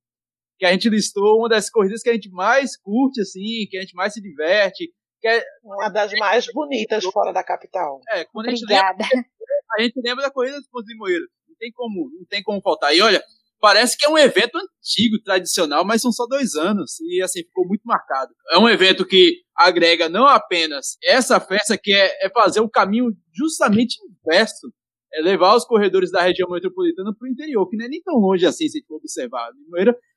[0.59, 3.81] que a gente listou uma das corridas que a gente mais curte, assim, que a
[3.81, 4.91] gente mais se diverte.
[5.21, 8.01] Que é, uma das mais bonitas fora da capital.
[8.09, 8.97] É, quando a gente, lembra,
[9.77, 11.25] a gente lembra da corrida dos Pontos de Moeiro.
[11.47, 12.93] Não tem como, não tem como faltar.
[12.93, 13.23] E olha,
[13.59, 16.99] parece que é um evento antigo, tradicional, mas são só dois anos.
[17.01, 18.33] E assim, ficou muito marcado.
[18.51, 23.11] É um evento que agrega não apenas essa festa, que é, é fazer o caminho
[23.33, 24.71] justamente inverso
[25.13, 28.15] é levar os corredores da região metropolitana para o interior, que não é nem tão
[28.15, 29.49] longe assim, se for observar.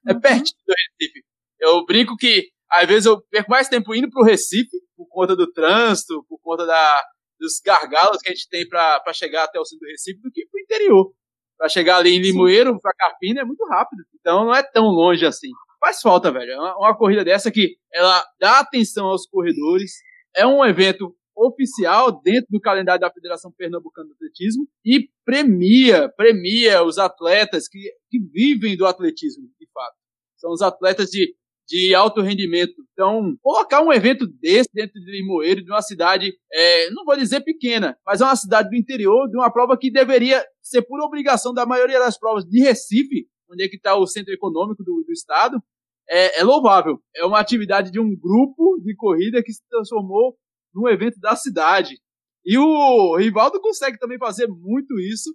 [0.06, 0.20] É uhum.
[0.20, 1.24] pertinho do Recife.
[1.58, 5.34] Eu brinco que, às vezes, eu perco mais tempo indo para o Recife, por conta
[5.34, 7.04] do trânsito, por conta da,
[7.38, 10.46] dos gargalos que a gente tem para chegar até o centro do Recife, do que
[10.46, 11.14] para o interior.
[11.62, 14.02] Para chegar ali em Limoeiro, para Carpina, é muito rápido.
[14.18, 15.46] Então, não é tão longe assim.
[15.78, 16.50] Faz falta, velho.
[16.50, 19.92] É uma, uma corrida dessa que ela dá atenção aos corredores,
[20.34, 26.82] é um evento oficial dentro do calendário da Federação Pernambucana de Atletismo e premia, premia
[26.82, 27.78] os atletas que,
[28.10, 29.94] que vivem do atletismo, de fato.
[30.38, 31.32] São os atletas de,
[31.72, 32.74] de alto rendimento.
[32.92, 37.40] Então, colocar um evento desse dentro de Limoeiro, de uma cidade, é, não vou dizer
[37.40, 41.54] pequena, mas é uma cidade do interior, de uma prova que deveria ser por obrigação
[41.54, 45.12] da maioria das provas de Recife, onde é que está o centro econômico do, do
[45.12, 45.62] estado,
[46.10, 46.98] é, é, louvável.
[47.16, 50.36] É uma atividade de um grupo de corrida que se transformou
[50.74, 51.98] num evento da cidade.
[52.44, 55.34] E o Rivaldo consegue também fazer muito isso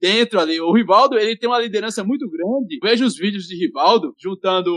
[0.00, 0.60] dentro ali.
[0.60, 2.78] O Rivaldo, ele tem uma liderança muito grande.
[2.82, 4.70] Veja os vídeos de Rivaldo juntando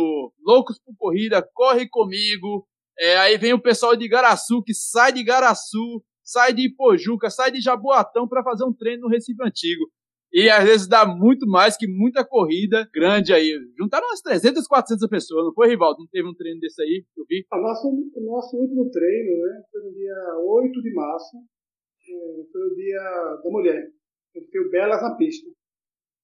[0.45, 2.67] loucos por corrida, corre comigo.
[2.99, 7.51] É, aí vem o pessoal de Garaçu que sai de Garaçu, sai de Pojuca, sai
[7.51, 9.85] de Jaboatão para fazer um treino no Recife Antigo.
[10.33, 13.57] E às vezes dá muito mais que muita corrida grande aí.
[13.77, 15.99] Juntaram umas 300, 400 pessoas, não foi, Rivaldo?
[15.99, 17.05] Não teve um treino desse aí?
[17.15, 17.45] Eu vi.
[17.51, 19.63] O nosso, o nosso último treino, né?
[19.71, 20.15] Foi no dia
[20.45, 21.37] 8 de março.
[21.37, 22.99] é, foi o Dia
[23.43, 23.96] da Mulher.
[24.45, 25.49] Fez Belas na Pista.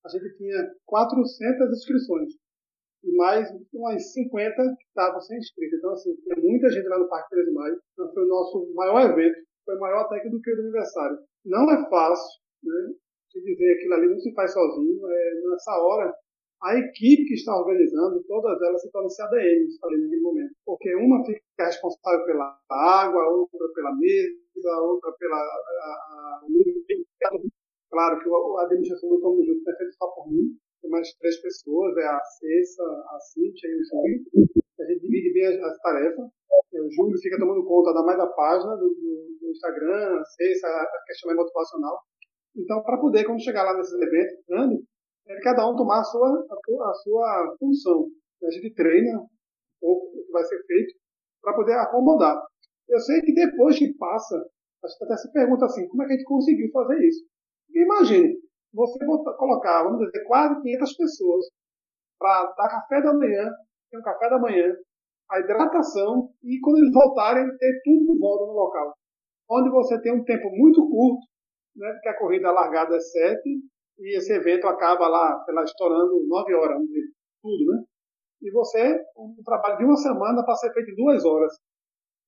[0.06, 2.34] A gente tinha 400 inscrições
[3.04, 5.78] e mais umas 50 que estavam sem inscritos.
[5.78, 7.80] Então, assim, tinha muita gente lá no Parque 13 de Maio.
[7.94, 9.38] Então, foi o nosso maior evento.
[9.66, 11.18] Foi maior até que do que o do aniversário.
[11.46, 12.94] Não é fácil, né?
[13.32, 15.08] Se dizer aquilo ali não se faz sozinho.
[15.08, 16.14] É, nessa hora,
[16.64, 20.54] a equipe que está organizando, todas elas se tornam CADMs ali naquele momento.
[20.66, 25.36] Porque uma fica responsável pela água, outra pela mesa, outra pela.
[25.36, 26.42] A, a,
[27.94, 31.40] claro que a administração do Tomo Junto é feita só por mim, tem mais três
[31.40, 34.50] pessoas, é a Cessa, a Cíntia e o Júlio.
[34.82, 36.28] A gente divide bem as, as tarefas.
[36.74, 40.26] É, o Júlio fica tomando conta da mais da página do, do, do Instagram, a
[40.26, 42.02] Cessa, a questão motivacional.
[42.58, 44.84] Então, para poder, quando chegar lá nesses eventos grandes,
[45.28, 48.10] é cada um tomar a sua, a, a sua função.
[48.44, 49.24] A gente treina
[49.82, 50.96] o que vai ser feito
[51.42, 52.44] para poder acomodar.
[52.90, 54.36] Eu sei que depois que passa,
[54.84, 57.24] a gente até se pergunta assim, como é que a gente conseguiu fazer isso?
[57.76, 58.36] Imagine,
[58.74, 59.06] você
[59.38, 61.46] colocar, vamos dizer, quase 500 pessoas
[62.20, 63.52] para dar café da manhã,
[63.92, 64.74] ter um café da manhã,
[65.30, 68.94] a hidratação e quando eles voltarem, ter tudo de volta no local.
[69.50, 71.22] Onde você tem um tempo muito curto,
[71.76, 73.42] né, porque a corrida largada é 7
[74.00, 77.08] e esse evento acaba lá, sei lá, estourando 9 horas, vamos dizer,
[77.42, 77.84] tudo, né?
[78.42, 81.54] E você, um trabalho de uma semana para ser feito em duas horas.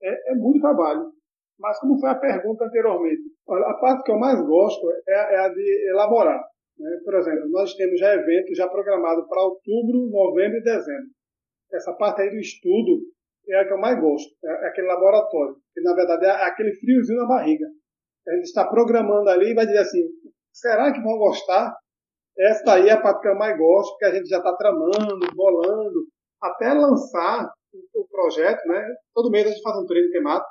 [0.01, 1.11] É, é, muito trabalho.
[1.59, 5.49] Mas como foi a pergunta anteriormente, a parte que eu mais gosto é, é a
[5.49, 6.43] de elaborar.
[6.77, 6.99] Né?
[7.03, 11.09] Por exemplo, nós temos já eventos já programados para outubro, novembro e dezembro.
[11.71, 13.01] Essa parte aí do estudo
[13.49, 16.73] é a que eu mais gosto, é, é aquele laboratório, que na verdade é aquele
[16.73, 17.65] friozinho na barriga.
[18.27, 20.01] A gente está programando ali e vai dizer assim,
[20.51, 21.75] será que vão gostar?
[22.37, 25.19] Essa aí é a parte que eu mais gosto, porque a gente já está tramando,
[25.35, 26.07] bolando,
[26.41, 27.49] até lançar
[27.93, 28.83] o projeto, né?
[29.13, 30.49] Todo mês a gente faz um treino temático,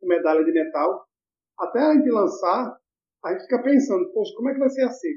[0.00, 1.04] com medalha de metal.
[1.58, 2.76] Até a gente lançar,
[3.24, 5.12] a gente fica pensando, poxa, como é que vai ser assim?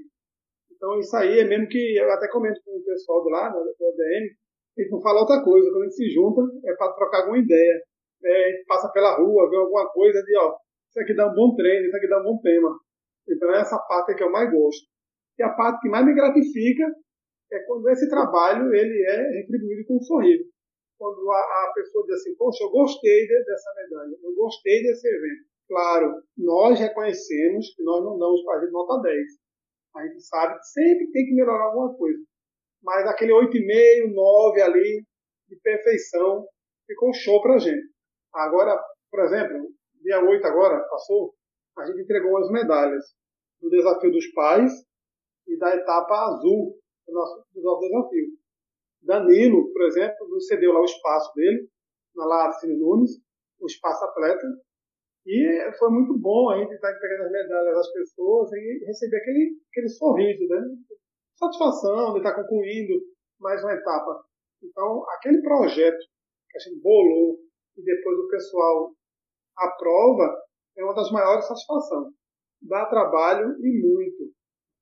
[0.72, 3.60] Então isso aí é mesmo que eu até comento com o pessoal de lá, do
[3.60, 4.36] ODM,
[4.78, 5.70] a gente não outra coisa.
[5.70, 7.82] Quando a gente se junta, é para trocar alguma ideia.
[8.26, 10.56] É, a gente passa pela rua, vê alguma coisa de, ó,
[10.90, 12.78] isso aqui dá um bom treino, isso aqui dá um bom tema.
[13.28, 14.88] Então é essa parte que eu mais gosto.
[15.38, 16.84] E a parte que mais me gratifica
[17.52, 20.46] é quando esse trabalho ele é retribuído com um sorriso.
[20.98, 25.08] Quando a, a pessoa diz assim, poxa, eu gostei de, dessa medalha, eu gostei desse
[25.08, 25.46] evento.
[25.68, 29.26] Claro, nós reconhecemos que nós não damos para a gente nota 10.
[29.96, 32.20] A gente sabe que sempre tem que melhorar alguma coisa.
[32.82, 35.06] Mas aquele 8,5, 9 ali,
[35.48, 36.46] de perfeição,
[36.86, 37.88] ficou show para a gente.
[38.34, 38.78] Agora,
[39.10, 39.70] por exemplo,
[40.02, 41.34] dia 8 agora, passou,
[41.78, 43.04] a gente entregou as medalhas
[43.62, 44.72] do desafio dos pais
[45.48, 46.78] e da etapa azul
[47.08, 48.28] do nosso, do nosso desafio.
[49.04, 51.68] Danilo, por exemplo, nos cedeu lá o espaço dele,
[52.16, 53.12] na Lacine Nunes,
[53.60, 54.48] o espaço atleta,
[55.26, 59.58] e foi muito bom a gente estar entregando as medalhas às pessoas e receber aquele,
[59.72, 60.62] aquele sorriso, né?
[61.38, 62.94] Satisfação de estar concluindo
[63.40, 64.22] mais uma etapa.
[64.62, 66.00] Então, aquele projeto
[66.50, 67.40] que a gente bolou
[67.78, 68.94] e depois o pessoal
[69.58, 70.42] aprova,
[70.78, 72.14] é uma das maiores satisfações.
[72.62, 74.34] Dá trabalho e muito.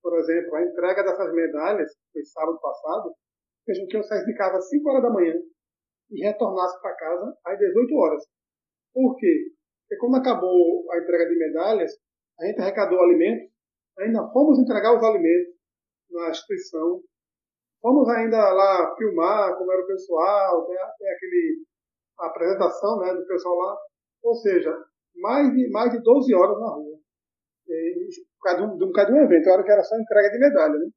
[0.02, 3.14] Por exemplo, a entrega dessas medalhas, que foi sábado passado,
[3.66, 5.36] fez com que eu saísse de casa às 5 horas da manhã
[6.12, 8.24] e retornasse para casa às 18 horas.
[8.94, 9.52] Por quê?
[9.84, 11.92] Porque quando acabou a entrega de medalhas,
[12.40, 13.52] a gente arrecadou alimentos,
[14.00, 15.54] ainda fomos entregar os alimentos
[16.10, 17.02] na instituição,
[17.82, 21.66] fomos ainda lá filmar como era o pessoal, tem, tem aquele
[22.20, 23.78] a apresentação né, do pessoal lá,
[24.24, 24.72] ou seja,
[25.16, 27.00] mais de, mais de 12 horas na rua.
[27.68, 28.08] E,
[28.38, 30.78] por causa de um, de um evento, a hora que era só entrega de medalha,
[30.78, 30.90] né?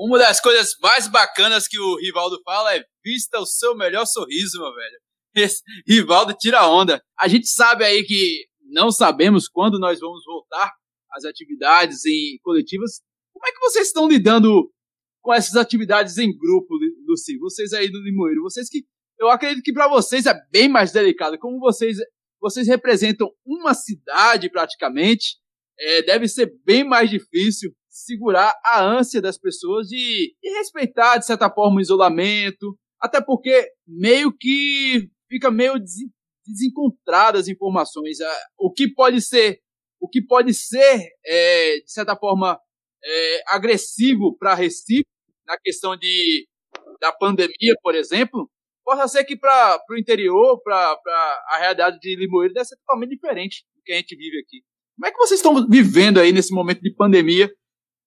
[0.00, 4.58] Uma das coisas mais bacanas que o Rivaldo fala é vista o seu melhor sorriso,
[4.58, 4.98] meu velho.
[5.36, 7.02] Esse Rivaldo tira onda.
[7.18, 10.72] A gente sabe aí que não sabemos quando nós vamos voltar
[11.12, 13.02] às atividades em coletivas.
[13.30, 14.72] Como é que vocês estão lidando
[15.20, 17.36] com essas atividades em grupo, Luci?
[17.36, 18.86] Vocês aí do Limoeiro, vocês que
[19.18, 21.38] eu acredito que para vocês é bem mais delicado.
[21.38, 21.98] Como vocês
[22.40, 25.36] vocês representam uma cidade praticamente,
[25.78, 27.70] é, deve ser bem mais difícil
[28.04, 33.72] segurar a ânsia das pessoas de, de respeitar, de certa forma, o isolamento, até porque
[33.86, 35.94] meio que fica meio des,
[36.46, 38.18] desencontradas as informações.
[38.58, 39.60] O que pode ser,
[40.00, 42.60] o que pode ser, é, de certa forma,
[43.02, 45.06] é, agressivo para Recife,
[45.46, 46.46] na questão de,
[47.00, 48.50] da pandemia, por exemplo,
[48.84, 50.98] possa ser que para o interior, para
[51.48, 54.62] a realidade de Limoeiro, deve ser totalmente diferente do que a gente vive aqui.
[54.96, 57.50] Como é que vocês estão vivendo aí nesse momento de pandemia?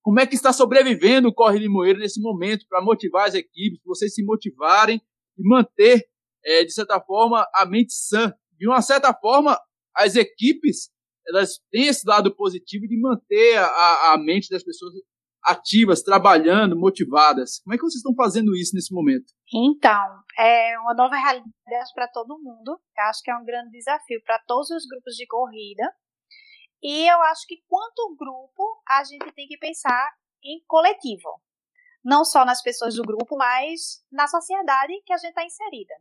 [0.04, 4.14] Como é que está sobrevivendo o Corre Limoeiro nesse momento para motivar as equipes, vocês
[4.14, 5.00] se motivarem
[5.38, 6.06] e manter,
[6.44, 8.30] é, de certa forma, a mente sã?
[8.52, 9.58] De uma certa forma,
[9.96, 10.90] as equipes
[11.26, 14.92] elas têm esse lado positivo de manter a, a mente das pessoas
[15.42, 17.60] ativas, trabalhando, motivadas.
[17.60, 19.32] Como é que vocês estão fazendo isso nesse momento?
[19.52, 22.78] Então, é uma nova realidade para todo mundo.
[22.96, 25.84] Eu acho que é um grande desafio para todos os grupos de corrida.
[26.84, 30.14] E eu acho que, quanto grupo, a gente tem que pensar
[30.44, 31.40] em coletivo.
[32.04, 35.94] Não só nas pessoas do grupo, mas na sociedade que a gente está inserida.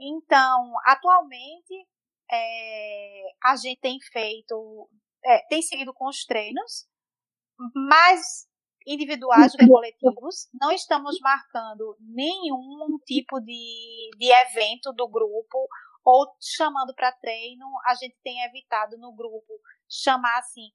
[0.00, 1.86] Então, atualmente,
[2.28, 4.90] é, a gente tem feito,
[5.24, 6.88] é, tem seguido com os treinos,
[7.72, 8.48] mais
[8.84, 10.48] individuais que coletivos.
[10.60, 15.68] Não estamos marcando nenhum tipo de, de evento do grupo
[16.04, 17.66] ou chamando para treino.
[17.86, 19.52] A gente tem evitado no grupo
[19.88, 20.70] chamar assim,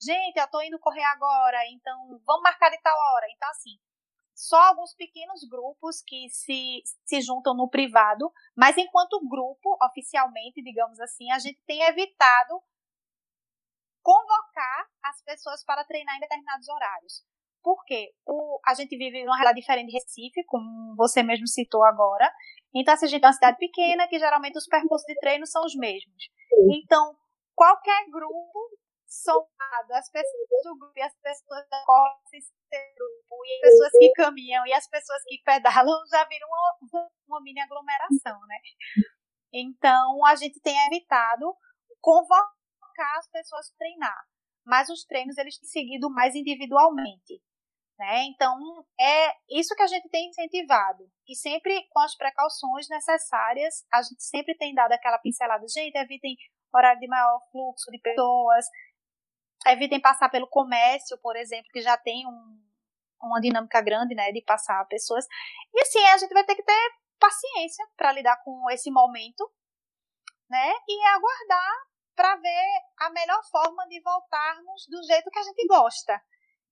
[0.00, 3.26] gente, eu estou indo correr agora, então vamos marcar de tal hora.
[3.30, 3.78] Então, assim,
[4.34, 10.98] só alguns pequenos grupos que se, se juntam no privado, mas enquanto grupo, oficialmente, digamos
[11.00, 12.62] assim, a gente tem evitado
[14.02, 17.22] convocar as pessoas para treinar em determinados horários.
[17.62, 22.32] Porque o, a gente vive numa realidade diferente de Recife, como você mesmo citou agora.
[22.74, 25.64] Então, se a gente é uma cidade pequena, que geralmente os percursos de treino são
[25.64, 26.30] os mesmos.
[26.70, 27.16] Então,
[27.54, 31.82] qualquer grupo somado, as pessoas do grupo e as pessoas da
[32.96, 37.40] grupo, e as pessoas que caminham e as pessoas que pedalam já viram uma, uma
[37.42, 38.56] mini aglomeração, né?
[39.52, 41.52] Então, a gente tem evitado
[42.00, 44.24] convocar as pessoas para treinar.
[44.64, 47.42] Mas os treinos, eles têm seguido mais individualmente.
[48.00, 48.24] Né?
[48.28, 48.56] Então,
[48.98, 51.04] é isso que a gente tem incentivado.
[51.28, 55.66] E sempre com as precauções necessárias, a gente sempre tem dado aquela pincelada.
[55.68, 56.34] Gente, evitem
[56.74, 58.64] horário de maior fluxo de pessoas,
[59.66, 62.58] evitem passar pelo comércio, por exemplo, que já tem um,
[63.22, 65.26] uma dinâmica grande, né, de passar pessoas.
[65.74, 69.46] E assim, a gente vai ter que ter paciência para lidar com esse momento,
[70.48, 71.74] né, e aguardar
[72.16, 76.18] para ver a melhor forma de voltarmos do jeito que a gente gosta,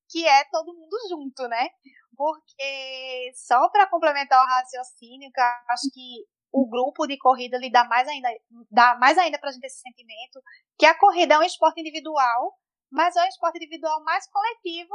[0.09, 1.69] que é todo mundo junto, né?
[2.17, 7.85] Porque só para complementar o raciocínio, que acho que o grupo de corrida lhe dá
[7.85, 8.29] mais ainda,
[8.71, 10.41] dá mais ainda pra gente esse sentimento,
[10.79, 12.59] que a corrida é um esporte individual,
[12.91, 14.95] mas é um esporte individual mais coletivo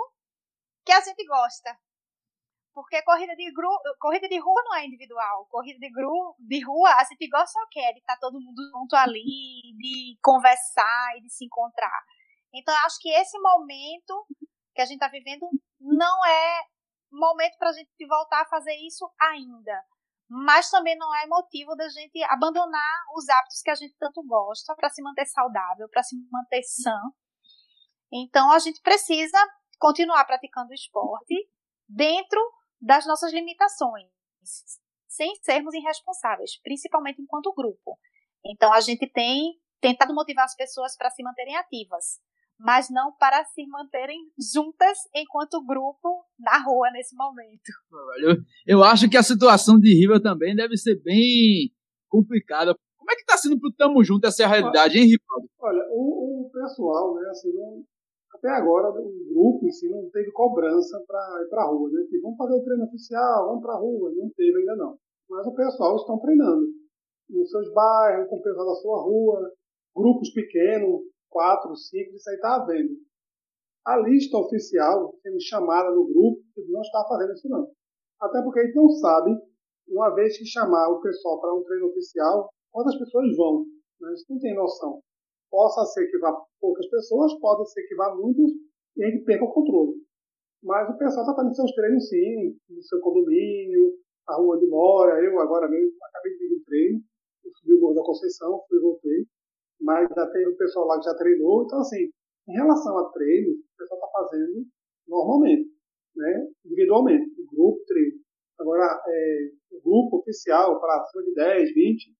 [0.85, 1.77] que a gente gosta.
[2.73, 3.69] Porque corrida de, gru...
[3.99, 5.45] corrida de rua não é individual.
[5.49, 6.35] Corrida de, gru...
[6.39, 7.93] de rua, a gente gosta o quê?
[7.93, 12.01] De estar tá todo mundo junto ali, de conversar e de se encontrar.
[12.51, 14.25] Então, acho que esse momento
[14.73, 15.47] que a gente está vivendo
[15.79, 16.61] não é
[17.11, 19.83] momento para a gente voltar a fazer isso ainda.
[20.29, 24.73] Mas também não é motivo da gente abandonar os hábitos que a gente tanto gosta
[24.75, 26.97] para se manter saudável, para se manter sã
[28.13, 29.37] então a gente precisa
[29.79, 31.33] continuar praticando esporte
[31.89, 32.39] dentro
[32.79, 34.07] das nossas limitações,
[35.07, 37.97] sem sermos irresponsáveis, principalmente enquanto grupo.
[38.45, 42.21] Então a gente tem tentado motivar as pessoas para se manterem ativas,
[42.63, 47.69] mas não para se manterem juntas enquanto grupo na rua nesse momento.
[48.23, 51.69] Eu, eu acho que a situação de Riva também deve ser bem
[52.07, 52.73] complicada.
[52.97, 55.49] Como é que está sendo para o Tamo Junto essa realidade, hein, Rivaldo?
[55.59, 57.83] Olha, o, o pessoal, né, assim, não,
[58.33, 62.05] até agora o grupo em si não teve cobrança para ir para a rua, né?
[62.09, 64.09] Que vamos fazer o treino oficial, vamos para a rua.
[64.15, 64.97] Não teve ainda não.
[65.29, 66.65] Mas o pessoal estão treinando
[67.29, 69.51] nos seus bairros, com o pessoal da sua rua,
[69.93, 72.93] grupos pequenos, quatro, cinco, isso aí está havendo.
[73.85, 77.67] A lista oficial, sendo chamada no grupo, não está fazendo isso não.
[78.21, 79.35] Até porque a gente não sabe,
[79.89, 83.65] uma vez que chamar o pessoal para um treino oficial, quantas pessoas vão.
[83.99, 84.09] Né?
[84.09, 85.01] A gente não tem noção.
[85.49, 86.31] Possa ser que vá
[86.61, 88.49] poucas pessoas, pode ser que vá muitas
[88.95, 89.93] e a gente perca o controle.
[90.63, 95.21] Mas o pessoal está fazendo seus treinos sim, no seu condomínio, a rua onde mora.
[95.21, 97.01] Eu agora mesmo acabei de vir um treino,
[97.43, 99.25] eu subi o Morro da Conceição, fui e voltei.
[99.83, 101.63] Mas já tem o pessoal lá que já treinou.
[101.65, 102.09] Então, assim,
[102.47, 104.65] em relação a treinos, o pessoal está fazendo
[105.07, 105.69] normalmente,
[106.15, 106.47] né?
[106.65, 108.17] individualmente, grupo, treino.
[108.59, 112.15] Agora, é, o grupo oficial para cima de 10, 20,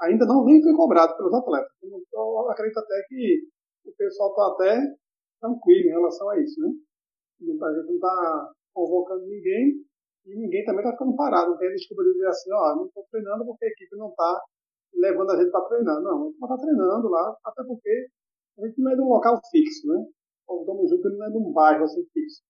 [0.00, 1.72] ainda não nem foi cobrado pelos atletas.
[1.82, 3.48] Eu acredito até que
[3.86, 4.80] o pessoal está até
[5.40, 6.68] tranquilo em relação a isso, né?
[7.40, 9.84] A gente não está convocando ninguém
[10.26, 11.50] e ninguém também está ficando parado.
[11.50, 14.42] Não tem desculpa de dizer assim, ó, não estou treinando porque a equipe não está
[14.96, 16.00] levando a gente para treinar.
[16.02, 18.06] Não, a gente está treinando lá, até porque
[18.58, 20.06] a gente não é de um local fixo, né?
[20.48, 22.42] O Tamo Junto não é de um bairro assim fixo.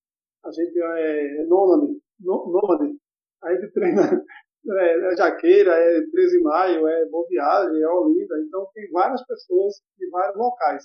[0.45, 2.97] A gente é nômade, nômade.
[3.43, 4.03] A gente treina
[4.73, 8.35] é, é Jaqueira, é 13 de Maio, é Boa Viagem, é Olinda.
[8.47, 10.85] Então, tem várias pessoas de vários locais.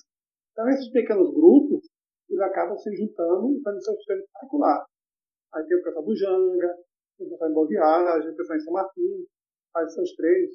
[0.52, 1.90] Então, esses pequenos grupos,
[2.30, 4.88] eles acabam se juntando e fazendo seus treinos particulares.
[5.54, 6.76] Aí tem o pessoal do Janga,
[7.18, 9.26] tem o pessoal em Boa Viagem, o pessoal em São Martin,
[9.74, 10.52] faz seus treinos.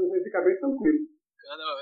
[0.00, 0.98] Então, você fica bem tranquilo.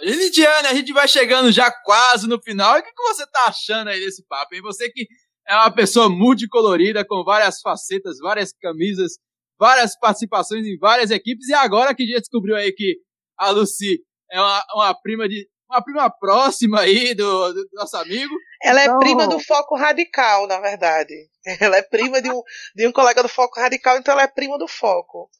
[0.02, 2.76] Lidiane, a gente vai chegando já quase no final.
[2.76, 4.62] E o que, que você tá achando aí desse papo, hein?
[4.62, 5.06] Você que
[5.46, 9.18] é uma pessoa multicolorida, com várias facetas, várias camisas,
[9.58, 11.48] várias participações em várias equipes.
[11.48, 12.98] E agora que já descobriu aí que
[13.36, 14.00] a Lucy
[14.30, 15.48] é uma, uma prima de.
[15.70, 18.34] Uma prima próxima aí do, do nosso amigo.
[18.62, 18.98] Ela é então...
[19.00, 21.14] prima do Foco Radical, na verdade.
[21.60, 22.40] Ela é prima de um,
[22.74, 25.30] de um colega do Foco Radical, então ela é prima do Foco.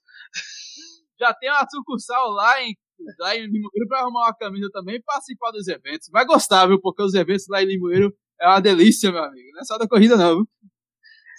[1.18, 2.74] Já tem uma sucursal lá em
[3.18, 6.08] lá em Limoeiro para arrumar uma camisa também e participar dos eventos.
[6.10, 6.80] Vai gostar, viu?
[6.80, 9.50] Porque os eventos lá em Limoeiro é uma delícia, meu amigo.
[9.52, 10.36] Não é só da corrida, não.
[10.36, 10.48] Viu?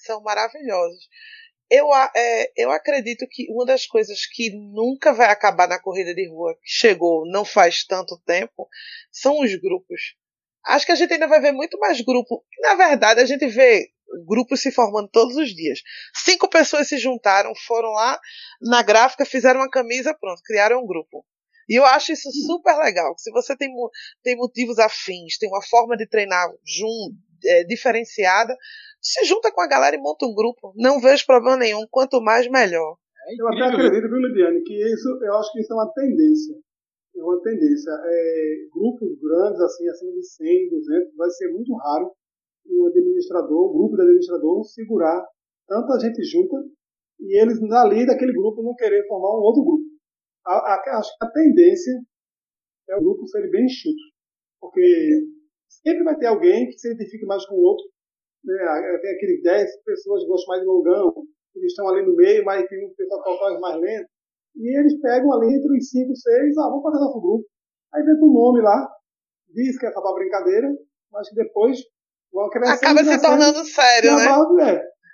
[0.05, 1.09] São maravilhosos.
[1.69, 6.27] Eu, é, eu acredito que uma das coisas que nunca vai acabar na corrida de
[6.27, 8.67] rua, que chegou não faz tanto tempo,
[9.11, 10.15] são os grupos.
[10.65, 12.43] Acho que a gente ainda vai ver muito mais grupo.
[12.61, 13.87] Na verdade, a gente vê
[14.25, 15.79] grupos se formando todos os dias.
[16.13, 18.19] Cinco pessoas se juntaram, foram lá
[18.61, 21.25] na gráfica, fizeram uma camisa, pronto, criaram um grupo.
[21.69, 23.13] E eu acho isso super legal.
[23.17, 23.69] Se você tem,
[24.23, 28.55] tem motivos afins, tem uma forma de treinar jun, é, diferenciada,
[28.99, 30.73] se junta com a galera e monta um grupo.
[30.75, 31.85] Não vejo problema nenhum.
[31.91, 32.97] Quanto mais, melhor.
[33.27, 36.55] É eu até acredito, viu, Lidiane, que isso, eu acho que isso é uma tendência.
[37.15, 37.91] É uma tendência.
[38.03, 42.11] É, grupos grandes, assim, acima de 100, 200, vai ser muito raro
[42.69, 45.25] um administrador, um grupo de administrador segurar
[45.67, 46.55] tanta gente junta
[47.19, 49.89] e eles, dali daquele grupo, não querer formar um outro grupo
[50.45, 51.93] a, a, acho que a tendência
[52.89, 54.01] é o grupo ser bem enxuto.
[54.59, 54.81] Porque
[55.69, 57.85] sempre vai ter alguém que se identifique mais com o outro.
[58.43, 58.55] Né?
[59.01, 61.13] Tem aqueles 10 pessoas que gostam mais de longão,
[61.55, 64.09] eles estão ali no meio, mas tem um pessoal que corre mais lento.
[64.55, 67.45] E eles pegam ali entre os 5 e 6, ah, vamos fazer nosso grupo.
[67.93, 68.89] Aí inventa um nome lá,
[69.49, 70.67] diz que é só para brincadeira,
[71.11, 71.77] mas que depois.
[72.73, 74.25] Acaba se tornando sério, né?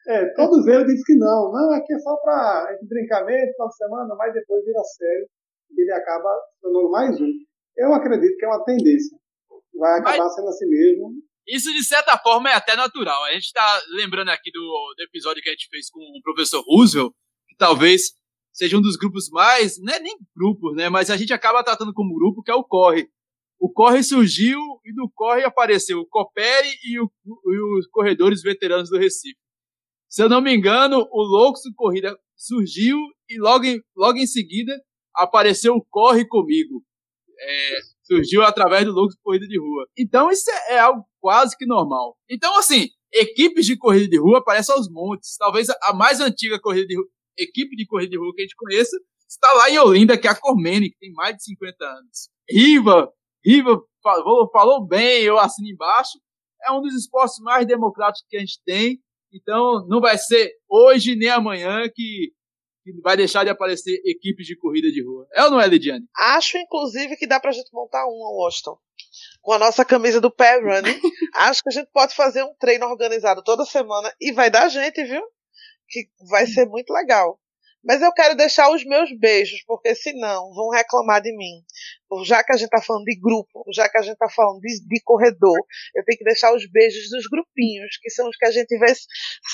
[0.07, 1.51] É, é, todos eles dizem que não.
[1.51, 5.27] Não, aqui é só para brincar mesmo, final de semana, mas depois vira sério
[5.71, 7.29] e ele acaba se tornando mais um.
[7.77, 9.17] Eu acredito que é uma tendência.
[9.77, 11.13] Vai acabar mas, sendo assim mesmo.
[11.47, 13.23] Isso, de certa forma, é até natural.
[13.25, 14.59] A gente está lembrando aqui do,
[14.97, 17.11] do, episódio que a gente fez com o professor Roosevelt,
[17.47, 18.13] que talvez
[18.51, 20.89] seja um dos grupos mais, não é nem grupos, né?
[20.89, 23.09] Mas a gente acaba tratando como grupo, que é o Corre.
[23.65, 28.91] O Corre surgiu e do Corre apareceu o Copere e, o, e os corredores veteranos
[28.91, 29.39] do Recife.
[30.07, 32.95] Se eu não me engano, o Loucos Corrida surgiu
[33.27, 34.71] e logo em, logo em seguida
[35.15, 36.83] apareceu o Corre Comigo.
[37.39, 39.87] É, surgiu através do Loucos Corrida de Rua.
[39.97, 42.15] Então isso é, é, algo quase que normal.
[42.29, 45.37] Então, assim, equipes de corrida de rua aparecem aos montes.
[45.39, 46.95] Talvez a mais antiga corrida de
[47.35, 48.95] equipe de corrida de rua que a gente conheça
[49.27, 52.29] está lá em Olinda, que é a Cormene, que tem mais de 50 anos.
[52.47, 53.11] Riva,
[53.45, 56.19] Riva falou, falou bem, eu assino embaixo.
[56.63, 58.99] É um dos esportes mais democráticos que a gente tem
[59.35, 62.31] então, não vai ser hoje nem amanhã que,
[62.83, 65.27] que vai deixar de aparecer equipes de corrida de rua.
[65.33, 66.05] É ou não é, Lidiane?
[66.15, 68.77] Acho, inclusive, que dá pra gente montar uma, Washington.
[69.41, 70.99] Com a nossa camisa do Pé Running.
[71.35, 75.03] Acho que a gente pode fazer um treino organizado toda semana e vai dar gente,
[75.03, 75.21] viu?
[75.89, 77.37] Que vai ser muito legal.
[77.85, 81.63] Mas eu quero deixar os meus beijos, porque senão vão reclamar de mim.
[82.25, 84.87] Já que a gente está falando de grupo, já que a gente está falando de,
[84.87, 85.57] de, corredor,
[85.93, 88.91] eu tenho que deixar os beijos dos grupinhos, que são os que a gente vê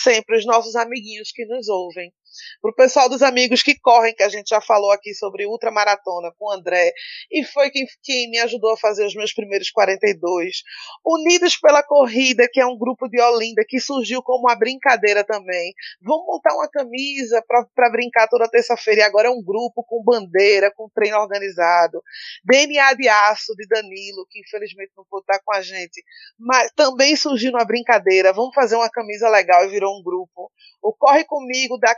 [0.01, 2.13] sempre, os nossos amiguinhos que nos ouvem.
[2.61, 6.31] Para o pessoal dos amigos que correm, que a gente já falou aqui sobre ultramaratona
[6.37, 6.93] com o André,
[7.31, 10.63] e foi quem, quem me ajudou a fazer os meus primeiros 42.
[11.05, 15.73] Unidos pela Corrida, que é um grupo de Olinda, que surgiu como uma brincadeira também.
[16.01, 20.71] Vamos montar uma camisa para brincar toda terça-feira, e agora é um grupo com bandeira,
[20.71, 22.01] com treino organizado.
[22.43, 26.03] DNA de Aço, de Danilo, que infelizmente não pôde estar com a gente,
[26.39, 28.33] mas também surgiu uma brincadeira.
[28.33, 30.51] Vamos fazer uma camisa legal e virou um grupo.
[30.81, 31.93] O Corre Comigo da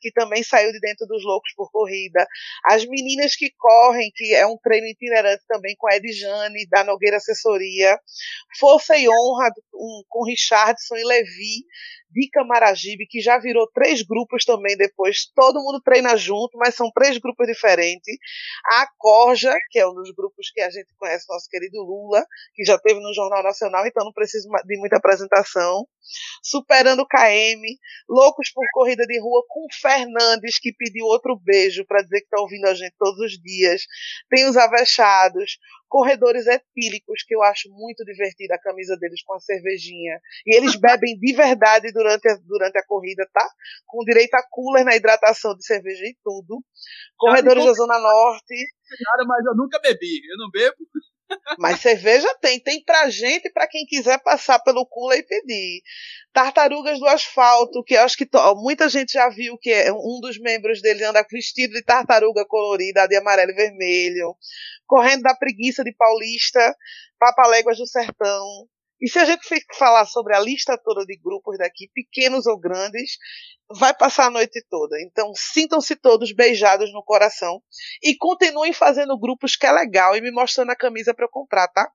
[0.00, 2.26] Que também saiu de dentro dos Loucos por Corrida.
[2.64, 7.16] As Meninas que Correm, que é um treino itinerante também com a Edjane, da Nogueira
[7.16, 7.98] Assessoria.
[8.58, 11.64] Força e Honra, um, com Richardson e Levi,
[12.10, 15.26] de Camaragibe, que já virou três grupos também depois.
[15.34, 18.16] Todo mundo treina junto, mas são três grupos diferentes.
[18.66, 22.24] A Corja, que é um dos grupos que a gente conhece, nosso querido Lula,
[22.54, 25.86] que já teve no Jornal Nacional, então não preciso de muita apresentação.
[26.42, 27.62] Superando KM,
[28.08, 32.40] Loucos por Corrida de Rua com Fernandes, que pediu outro beijo para dizer que está
[32.40, 33.82] ouvindo a gente todos os dias.
[34.28, 35.58] Tem os Avechados,
[35.88, 40.20] corredores etílicos, que eu acho muito divertida a camisa deles com a cervejinha.
[40.46, 43.48] E eles bebem de verdade durante a, durante a corrida, tá?
[43.86, 46.62] Com direito a cooler na hidratação de cerveja e tudo.
[47.16, 48.54] Corredores da Zona Norte.
[49.00, 50.20] Nada, mas eu nunca bebi.
[50.30, 50.76] Eu não bebo.
[51.58, 55.82] Mas cerveja tem, tem pra gente e pra quem quiser passar pelo cooler e pedir.
[56.32, 60.38] Tartarugas do Asfalto, que eu acho que muita gente já viu que é um dos
[60.38, 64.36] membros dele anda vestido de tartaruga colorida, de amarelo e vermelho.
[64.86, 66.76] Correndo da Preguiça de Paulista,
[67.18, 68.66] Papaléguas do Sertão,
[69.00, 69.46] e se a gente
[69.76, 73.16] falar sobre a lista toda de grupos daqui, pequenos ou grandes,
[73.78, 75.00] vai passar a noite toda.
[75.02, 77.62] Então, sintam-se todos beijados no coração
[78.02, 81.68] e continuem fazendo grupos que é legal e me mostrando a camisa para eu comprar,
[81.68, 81.88] tá?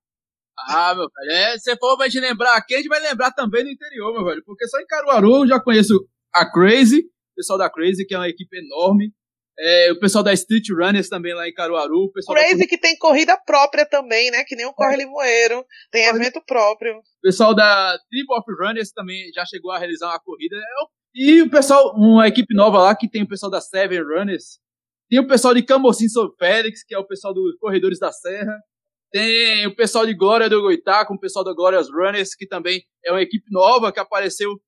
[0.69, 3.63] Ah, meu velho, é, se for pra gente lembrar aqui, a gente vai lembrar também
[3.63, 5.93] do interior, meu velho, porque só em Caruaru eu já conheço
[6.31, 9.11] a Crazy, o pessoal da Crazy, que é uma equipe enorme,
[9.59, 12.05] é, o pessoal da Street Runners também lá em Caruaru.
[12.05, 12.67] O pessoal Crazy da...
[12.67, 14.43] que tem corrida própria também, né?
[14.45, 15.65] Que nem o Corre Limoeiro.
[15.91, 16.97] Tem evento próprio.
[16.97, 20.55] O pessoal da Trip of Runners também já chegou a realizar uma corrida.
[21.13, 24.59] E o pessoal, uma equipe nova lá que tem o pessoal da Seven Runners.
[25.09, 28.57] Tem o pessoal de Camocim São Félix, que é o pessoal dos Corredores da Serra.
[29.11, 32.83] Tem o pessoal de Glória do Goitá, com o pessoal da Glórias Runners, que também
[33.05, 34.59] é uma equipe nova que apareceu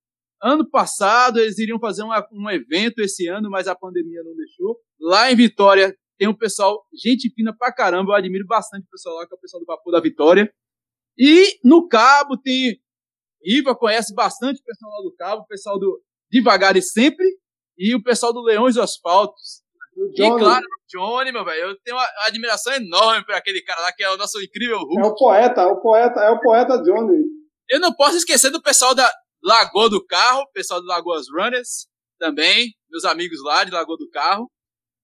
[0.42, 4.78] Ano passado eles iriam fazer uma, um evento esse ano, mas a pandemia não deixou.
[5.00, 9.16] Lá em Vitória tem um pessoal, gente fina pra caramba, eu admiro bastante o pessoal
[9.16, 10.52] lá, que é o pessoal do Vapor da Vitória.
[11.18, 12.80] E no Cabo tem.
[13.44, 17.26] Iva conhece bastante o pessoal lá do Cabo, o pessoal do Devagar e Sempre,
[17.78, 19.64] e o pessoal do Leões do Asfaltos.
[20.14, 24.04] E claro, Johnny, meu velho, eu tenho uma admiração enorme por aquele cara lá, que
[24.04, 25.00] é o nosso incrível Hulk.
[25.00, 27.24] É o poeta, é o poeta, é o poeta Johnny.
[27.70, 29.10] Eu não posso esquecer do pessoal da,
[29.46, 31.88] Lagoa do Carro, pessoal do Lagoas Runners
[32.18, 34.52] também, meus amigos lá de Lagoa do Carro.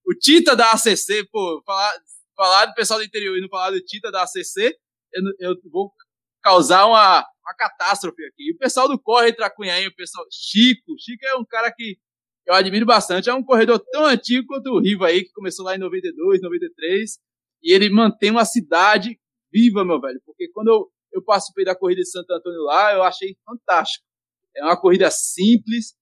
[0.04, 1.94] O Tita da ACC, pô, falar,
[2.36, 4.76] falar do pessoal do interior e não falar do Tita da ACC,
[5.14, 5.94] eu, eu vou
[6.42, 8.50] causar uma, uma catástrofe aqui.
[8.50, 12.00] E o pessoal do Corre Tracunhaém, o pessoal Chico, Chico é um cara que
[12.48, 15.76] eu admiro bastante, é um corredor tão antigo quanto o Riva aí, que começou lá
[15.76, 17.20] em 92, 93,
[17.62, 19.20] e ele mantém uma cidade
[19.54, 23.04] viva, meu velho, porque quando eu, eu participei da corrida de Santo Antônio lá, eu
[23.04, 24.11] achei fantástico.
[24.56, 25.96] É uma corrida simples,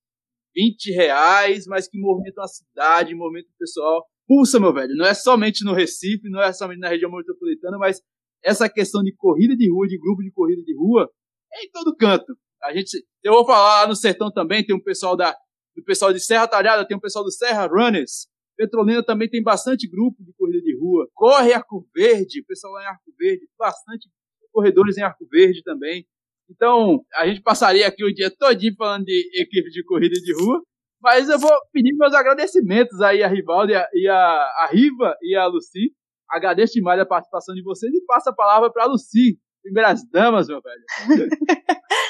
[0.55, 4.05] 20 reais, mas que movimenta a cidade, movimenta o pessoal.
[4.27, 4.95] Pulsa, meu velho.
[4.95, 8.01] Não é somente no Recife, não é somente na região metropolitana, mas
[8.43, 11.09] essa questão de corrida de rua, de grupo de corrida de rua,
[11.53, 12.37] é em todo canto.
[12.63, 15.35] A gente, eu vou falar lá no sertão também, tem um pessoal da,
[15.75, 18.27] do pessoal de Serra Talhada, tem um pessoal do Serra Runners.
[18.57, 21.09] Petrolina também tem bastante grupo de corrida de rua.
[21.13, 24.09] Corre Arco Verde, pessoal lá em Arco Verde, bastante
[24.51, 26.05] corredores em Arco Verde também.
[26.49, 30.61] Então, a gente passaria aqui o dia todinho falando de equipe de corrida de rua,
[31.01, 35.15] mas eu vou pedir meus agradecimentos aí a Rivaldo e a, e a, a Riva
[35.21, 35.93] e a Lucy.
[36.29, 40.47] Agradeço demais a participação de vocês e passo a palavra para a Lucy, primeiras damas,
[40.47, 40.83] meu velho.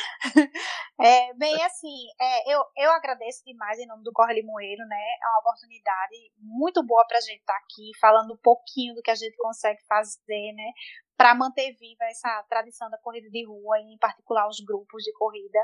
[1.02, 4.98] É, bem, assim, é, eu, eu agradeço demais em nome do Corre Limoeiro, né?
[4.98, 9.02] É uma oportunidade muito boa para a gente estar tá aqui, falando um pouquinho do
[9.02, 10.74] que a gente consegue fazer, né?
[11.16, 15.60] Para manter viva essa tradição da corrida de rua, em particular os grupos de corrida,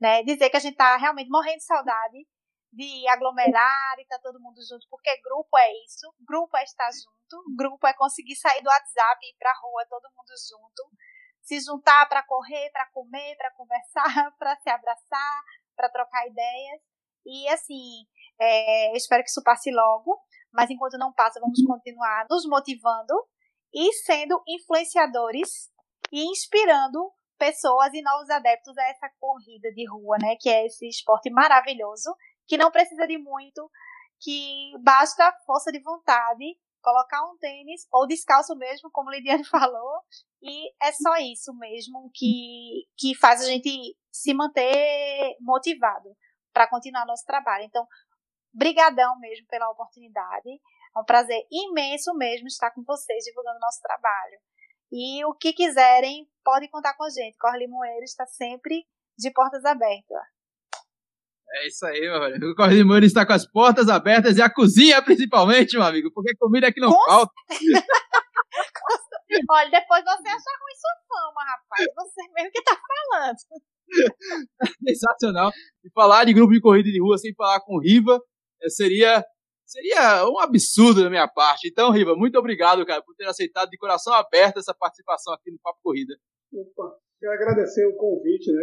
[0.00, 0.22] né?
[0.22, 2.24] Dizer que a gente está realmente morrendo de saudade
[2.72, 6.90] de aglomerar e estar tá todo mundo junto, porque grupo é isso, grupo é estar
[6.92, 10.82] junto, grupo é conseguir sair do WhatsApp e ir para rua todo mundo junto
[11.46, 14.02] se juntar para correr, para comer, para conversar,
[14.36, 15.44] para se abraçar,
[15.76, 16.82] para trocar ideias.
[17.24, 18.04] E assim,
[18.40, 20.20] é, espero que isso passe logo,
[20.52, 23.14] mas enquanto não passa, vamos continuar nos motivando
[23.72, 25.70] e sendo influenciadores
[26.12, 30.36] e inspirando pessoas e novos adeptos a essa corrida de rua, né?
[30.40, 32.14] Que é esse esporte maravilhoso,
[32.46, 33.70] que não precisa de muito,
[34.20, 36.56] que basta força de vontade
[36.86, 40.00] colocar um tênis ou descalço mesmo, como Lidiane falou,
[40.40, 46.16] e é só isso mesmo que, que faz a gente se manter motivado
[46.52, 47.64] para continuar nosso trabalho.
[47.64, 47.84] Então,
[48.54, 50.48] brigadão mesmo pela oportunidade.
[50.48, 54.38] É um prazer imenso mesmo estar com vocês divulgando nosso trabalho.
[54.92, 57.36] E o que quiserem, podem contar com a gente.
[57.36, 58.86] Corre Limoeiro está sempre
[59.18, 60.35] de portas abertas.
[61.56, 62.50] É isso aí, meu velho.
[62.50, 66.12] O Correio de Moura está com as portas abertas e a cozinha, principalmente, meu amigo,
[66.12, 67.32] porque comida aqui não com falta.
[69.50, 71.86] Olha, depois você acha ruim sua fama, rapaz.
[71.96, 73.38] Você mesmo que tá falando.
[74.86, 75.50] Sensacional.
[75.82, 78.20] E falar de grupo de corrida de rua sem falar com Riva
[78.62, 79.24] eh, seria
[79.64, 81.68] seria um absurdo da minha parte.
[81.68, 85.58] Então, Riva, muito obrigado, cara, por ter aceitado de coração aberto essa participação aqui no
[85.58, 86.18] Papo Corrida.
[86.52, 88.62] Opa, quero agradecer o convite, né?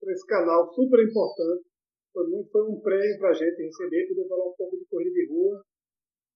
[0.00, 1.69] por esse canal super importante.
[2.12, 5.10] Foi, muito, foi um prêmio para a gente receber, poder falar um pouco de corrida
[5.10, 5.64] de rua.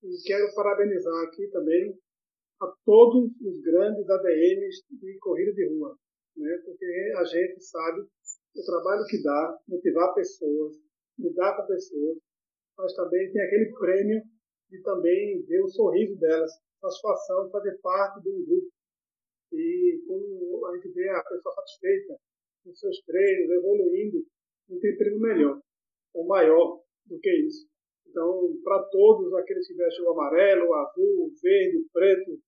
[0.02, 1.98] E quero parabenizar aqui também
[2.60, 5.96] a todos os grandes ADMs de corrida de rua,
[6.36, 6.62] né?
[6.64, 10.76] porque a gente sabe o trabalho que dá, motivar pessoas,
[11.18, 12.18] lidar com pessoas,
[12.78, 14.22] mas também tem aquele prêmio
[14.70, 18.68] de também ver o sorriso delas, satisfação de fazer parte de um grupo
[19.52, 22.16] E quando a gente vê a pessoa satisfeita
[22.64, 24.26] com seus treinos, evoluindo,
[24.68, 25.60] não tem prêmio melhor
[26.14, 27.66] ou maior do que isso.
[28.08, 32.38] Então, para todos aqueles que vestem o amarelo, o azul, o verde, o preto,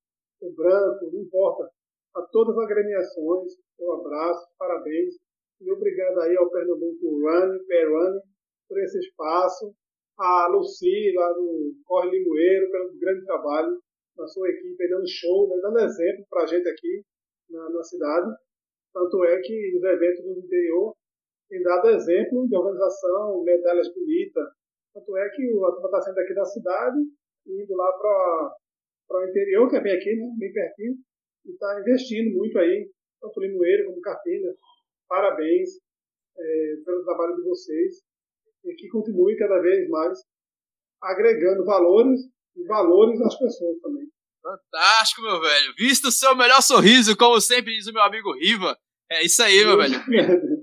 [0.43, 1.69] o branco, não importa,
[2.15, 5.15] a todas as agremiações, um abraço, parabéns
[5.61, 8.21] e obrigado aí ao Pernambuco Run, Perrun,
[8.69, 9.75] por esse espaço,
[10.19, 13.81] a Lucy lá do Corre Limoeiro pelo grande trabalho
[14.17, 17.03] na sua equipe, dando show, né, dando exemplo para a gente aqui
[17.51, 18.35] na, na cidade.
[18.93, 20.95] Tanto é que os eventos do interior
[21.49, 24.49] têm dado exemplo de organização, medalhas bonitas.
[24.93, 26.99] Tanto é que a turma está saindo aqui da cidade
[27.47, 30.95] e indo lá para o interior, que é bem aqui, né, bem pertinho,
[31.45, 32.91] e está investindo muito aí,
[33.21, 34.53] tanto Limoeiro como Carpina.
[35.09, 35.71] Parabéns
[36.37, 38.03] é, pelo trabalho de vocês
[38.65, 40.19] e que continue cada vez mais
[41.01, 42.21] agregando valores
[42.57, 44.07] e valores às pessoas também.
[44.43, 45.75] Fantástico, meu velho.
[45.77, 48.77] Visto o seu melhor sorriso, como sempre diz o meu amigo Riva.
[49.11, 49.95] É isso aí, meu velho.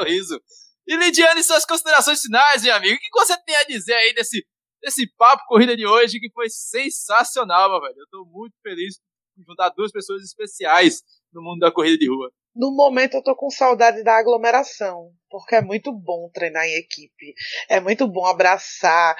[0.00, 0.40] sorriso.
[0.86, 2.96] E Lidiane, suas considerações finais, meu amigo.
[2.96, 4.44] O que você tem a dizer aí desse,
[4.82, 7.98] desse papo corrida de hoje que foi sensacional, meu velho?
[7.98, 8.98] Eu tô muito feliz
[9.36, 12.30] por juntar duas pessoas especiais no mundo da corrida de rua.
[12.54, 17.32] No momento eu tô com saudade da aglomeração, porque é muito bom treinar em equipe,
[17.68, 19.16] é muito bom abraçar.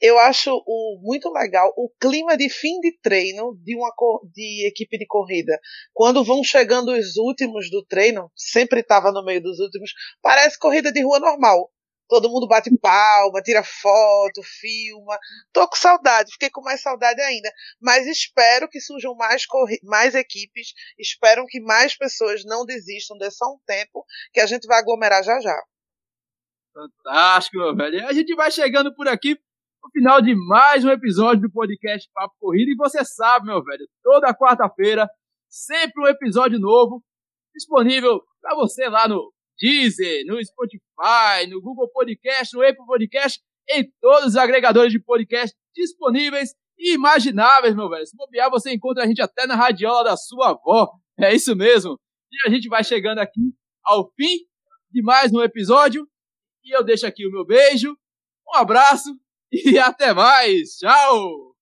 [0.00, 0.62] Eu acho
[1.02, 3.92] muito legal o clima de fim de treino de uma
[4.32, 5.58] de equipe de corrida.
[5.92, 9.90] Quando vão chegando os últimos do treino, sempre estava no meio dos últimos,
[10.22, 11.70] parece corrida de rua normal
[12.08, 15.18] todo mundo bate palma, tira foto, filma.
[15.52, 17.50] Tô com saudade, fiquei com mais saudade ainda.
[17.80, 19.44] Mas espero que surjam mais,
[19.82, 24.66] mais equipes, espero que mais pessoas não desistam, dê só um tempo, que a gente
[24.66, 25.62] vai aglomerar já já.
[26.72, 28.06] Fantástico, meu velho.
[28.06, 29.38] A gente vai chegando por aqui
[29.82, 32.70] no final de mais um episódio do podcast Papo Corrida.
[32.70, 35.08] E você sabe, meu velho, toda quarta-feira,
[35.48, 37.02] sempre um episódio novo
[37.54, 39.32] disponível para você lá no
[39.62, 43.40] Deezer, no Spotify, no Google Podcast, no Apple Podcast,
[43.70, 48.04] em todos os agregadores de podcast disponíveis e imagináveis, meu velho.
[48.04, 50.90] Se bobear, você encontra a gente até na radiola da sua avó.
[51.16, 51.96] É isso mesmo.
[52.32, 53.54] E a gente vai chegando aqui
[53.84, 54.38] ao fim
[54.90, 56.08] de mais um episódio.
[56.64, 57.96] E eu deixo aqui o meu beijo,
[58.48, 59.16] um abraço
[59.52, 60.76] e até mais.
[60.78, 61.52] Tchau!